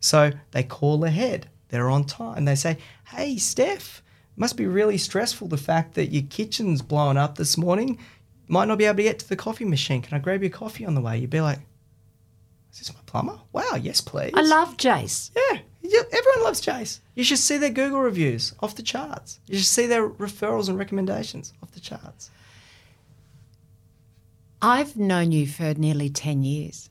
So 0.00 0.32
they 0.50 0.62
call 0.62 1.04
ahead. 1.04 1.48
They're 1.68 1.88
on 1.88 2.04
time. 2.04 2.44
They 2.44 2.54
say, 2.54 2.76
Hey, 3.08 3.38
Steph, 3.38 4.02
must 4.36 4.56
be 4.56 4.66
really 4.66 4.98
stressful 4.98 5.48
the 5.48 5.56
fact 5.56 5.94
that 5.94 6.12
your 6.12 6.24
kitchen's 6.28 6.82
blown 6.82 7.16
up 7.16 7.36
this 7.36 7.56
morning. 7.56 7.98
Might 8.46 8.68
not 8.68 8.78
be 8.78 8.84
able 8.84 8.98
to 8.98 9.02
get 9.02 9.18
to 9.20 9.28
the 9.28 9.36
coffee 9.36 9.64
machine. 9.64 10.02
Can 10.02 10.14
I 10.16 10.20
grab 10.20 10.42
your 10.42 10.50
coffee 10.50 10.84
on 10.84 10.94
the 10.94 11.00
way? 11.00 11.18
You'd 11.18 11.30
be 11.30 11.40
like, 11.40 11.60
Is 12.72 12.78
this 12.78 12.92
my 12.92 13.00
plumber? 13.06 13.38
Wow, 13.52 13.76
yes, 13.80 14.00
please. 14.00 14.32
I 14.34 14.42
love 14.42 14.76
Jace. 14.76 15.30
Yeah, 15.34 15.60
everyone 15.84 16.42
loves 16.44 16.60
Chase. 16.60 17.00
You 17.14 17.24
should 17.24 17.38
see 17.38 17.58
their 17.58 17.70
Google 17.70 18.00
reviews 18.00 18.54
off 18.60 18.76
the 18.76 18.82
charts. 18.82 19.40
You 19.46 19.56
should 19.58 19.66
see 19.66 19.86
their 19.86 20.08
referrals 20.08 20.68
and 20.68 20.78
recommendations 20.78 21.52
off 21.62 21.72
the 21.72 21.80
charts. 21.80 22.30
I've 24.60 24.96
known 24.96 25.32
you 25.32 25.46
for 25.46 25.74
nearly 25.74 26.08
10 26.08 26.44
years. 26.44 26.88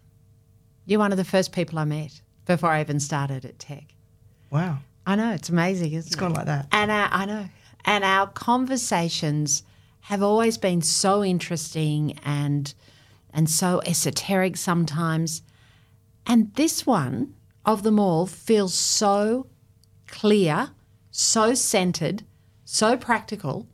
You're 0.85 0.99
one 0.99 1.11
of 1.11 1.17
the 1.17 1.23
first 1.23 1.53
people 1.53 1.79
I 1.79 1.85
met 1.85 2.21
before 2.45 2.69
I 2.69 2.81
even 2.81 2.99
started 2.99 3.45
at 3.45 3.59
TEC. 3.59 3.85
Wow, 4.49 4.79
I 5.05 5.15
know, 5.15 5.31
it's 5.31 5.47
amazing, 5.49 5.93
isn't 5.93 6.07
it's 6.07 6.15
it? 6.15 6.19
gone 6.19 6.33
like 6.33 6.47
that. 6.47 6.67
And 6.71 6.91
our, 6.91 7.07
I 7.11 7.25
know. 7.25 7.45
And 7.85 8.03
our 8.03 8.27
conversations 8.27 9.63
have 10.01 10.21
always 10.21 10.57
been 10.57 10.81
so 10.81 11.23
interesting 11.23 12.19
and 12.25 12.73
and 13.33 13.49
so 13.49 13.81
esoteric 13.85 14.57
sometimes. 14.57 15.41
And 16.27 16.53
this 16.55 16.85
one 16.85 17.33
of 17.65 17.83
them 17.83 17.99
all 17.99 18.25
feels 18.25 18.73
so 18.73 19.47
clear, 20.07 20.71
so 21.11 21.53
centered, 21.53 22.23
so 22.65 22.97
practical. 22.97 23.67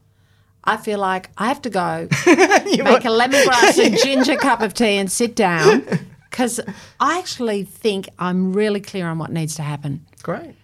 I 0.63 0.77
feel 0.77 0.99
like 0.99 1.29
I 1.37 1.47
have 1.47 1.61
to 1.61 1.69
go 1.69 2.07
make 2.25 3.05
a 3.05 3.09
lemongrass 3.09 3.77
and 3.85 3.97
ginger 3.97 4.35
cup 4.35 4.61
of 4.61 4.73
tea 4.73 4.97
and 4.97 5.09
sit 5.09 5.35
down 5.35 5.85
because 6.29 6.59
I 6.99 7.17
actually 7.17 7.63
think 7.63 8.09
I'm 8.19 8.53
really 8.53 8.81
clear 8.81 9.07
on 9.07 9.17
what 9.17 9.31
needs 9.31 9.55
to 9.55 9.61
happen. 9.61 10.05
Great. 10.23 10.55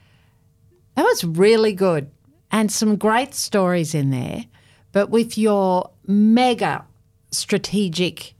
That 0.95 1.03
was 1.03 1.23
really 1.23 1.73
good. 1.73 2.11
And 2.51 2.71
some 2.71 2.97
great 2.97 3.33
stories 3.33 3.95
in 3.95 4.11
there. 4.11 4.45
But 4.91 5.09
with 5.09 5.37
your 5.37 5.89
mega 6.05 6.85
strategic 7.31 8.35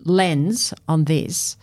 lens 0.00 0.74
on 0.88 1.04
this, 1.04 1.56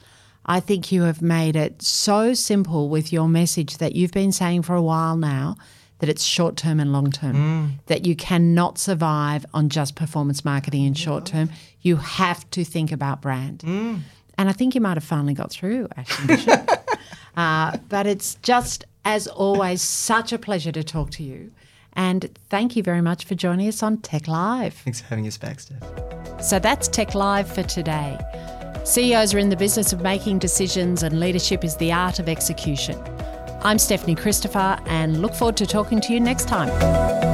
I 0.46 0.60
think 0.60 0.92
you 0.92 1.04
have 1.04 1.22
made 1.22 1.56
it 1.56 1.82
so 1.82 2.34
simple 2.34 2.90
with 2.90 3.14
your 3.14 3.28
message 3.30 3.78
that 3.78 3.96
you've 3.96 4.12
been 4.12 4.32
saying 4.32 4.64
for 4.64 4.76
a 4.76 4.82
while 4.82 5.16
now 5.16 5.56
that 6.00 6.10
it's 6.10 6.24
short 6.24 6.58
term 6.58 6.80
and 6.82 6.92
long 6.92 7.12
term, 7.12 7.80
that 7.86 8.06
you 8.06 8.16
cannot 8.16 8.78
survive 8.78 9.46
on 9.54 9.70
just 9.70 9.96
performance 9.96 10.44
marketing 10.44 10.84
in 10.84 10.94
short 10.94 11.26
term. 11.26 11.50
You 11.82 11.96
have 11.96 12.50
to 12.52 12.66
think 12.66 12.92
about 12.92 13.22
brand. 13.22 13.64
And 13.64 14.50
I 14.50 14.52
think 14.52 14.76
you 14.76 14.82
might 14.82 14.98
have 14.98 15.04
finally 15.04 15.34
got 15.34 15.52
through, 15.52 15.88
Bishop. 16.28 16.70
Uh, 17.36 17.76
but 17.90 18.06
it's 18.06 18.36
just, 18.44 18.86
as 19.06 19.26
always, 19.28 19.82
such 19.82 20.32
a 20.32 20.38
pleasure 20.38 20.72
to 20.72 20.84
talk 20.84 21.10
to 21.10 21.24
you. 21.24 21.52
And 21.94 22.30
thank 22.50 22.76
you 22.76 22.84
very 22.84 23.02
much 23.02 23.26
for 23.26 23.34
joining 23.34 23.68
us 23.68 23.82
on 23.82 23.98
TEC 23.98 24.28
Live. 24.28 24.76
Thanks 24.76 25.02
for 25.02 25.08
having 25.08 25.26
us 25.26 25.38
back, 25.38 25.60
Steph. 25.60 25.82
So 26.44 26.60
that's 26.60 26.88
TEC 26.88 27.16
Live 27.16 27.52
for 27.52 27.64
today. 27.64 28.20
CEOs 28.84 29.34
are 29.34 29.40
in 29.40 29.48
the 29.48 29.56
business 29.56 29.94
of 29.94 30.02
making 30.02 30.40
decisions, 30.40 31.04
and 31.04 31.18
leadership 31.18 31.64
is 31.64 31.78
the 31.78 31.90
art 31.90 32.20
of 32.20 32.28
execution. 32.28 33.02
I'm 33.64 33.80
Stephanie 33.80 34.16
Christopher, 34.16 34.78
and 34.88 35.22
look 35.22 35.34
forward 35.34 35.56
to 35.58 35.66
talking 35.66 36.02
to 36.02 36.12
you 36.12 36.20
next 36.20 36.50
time. 36.50 37.33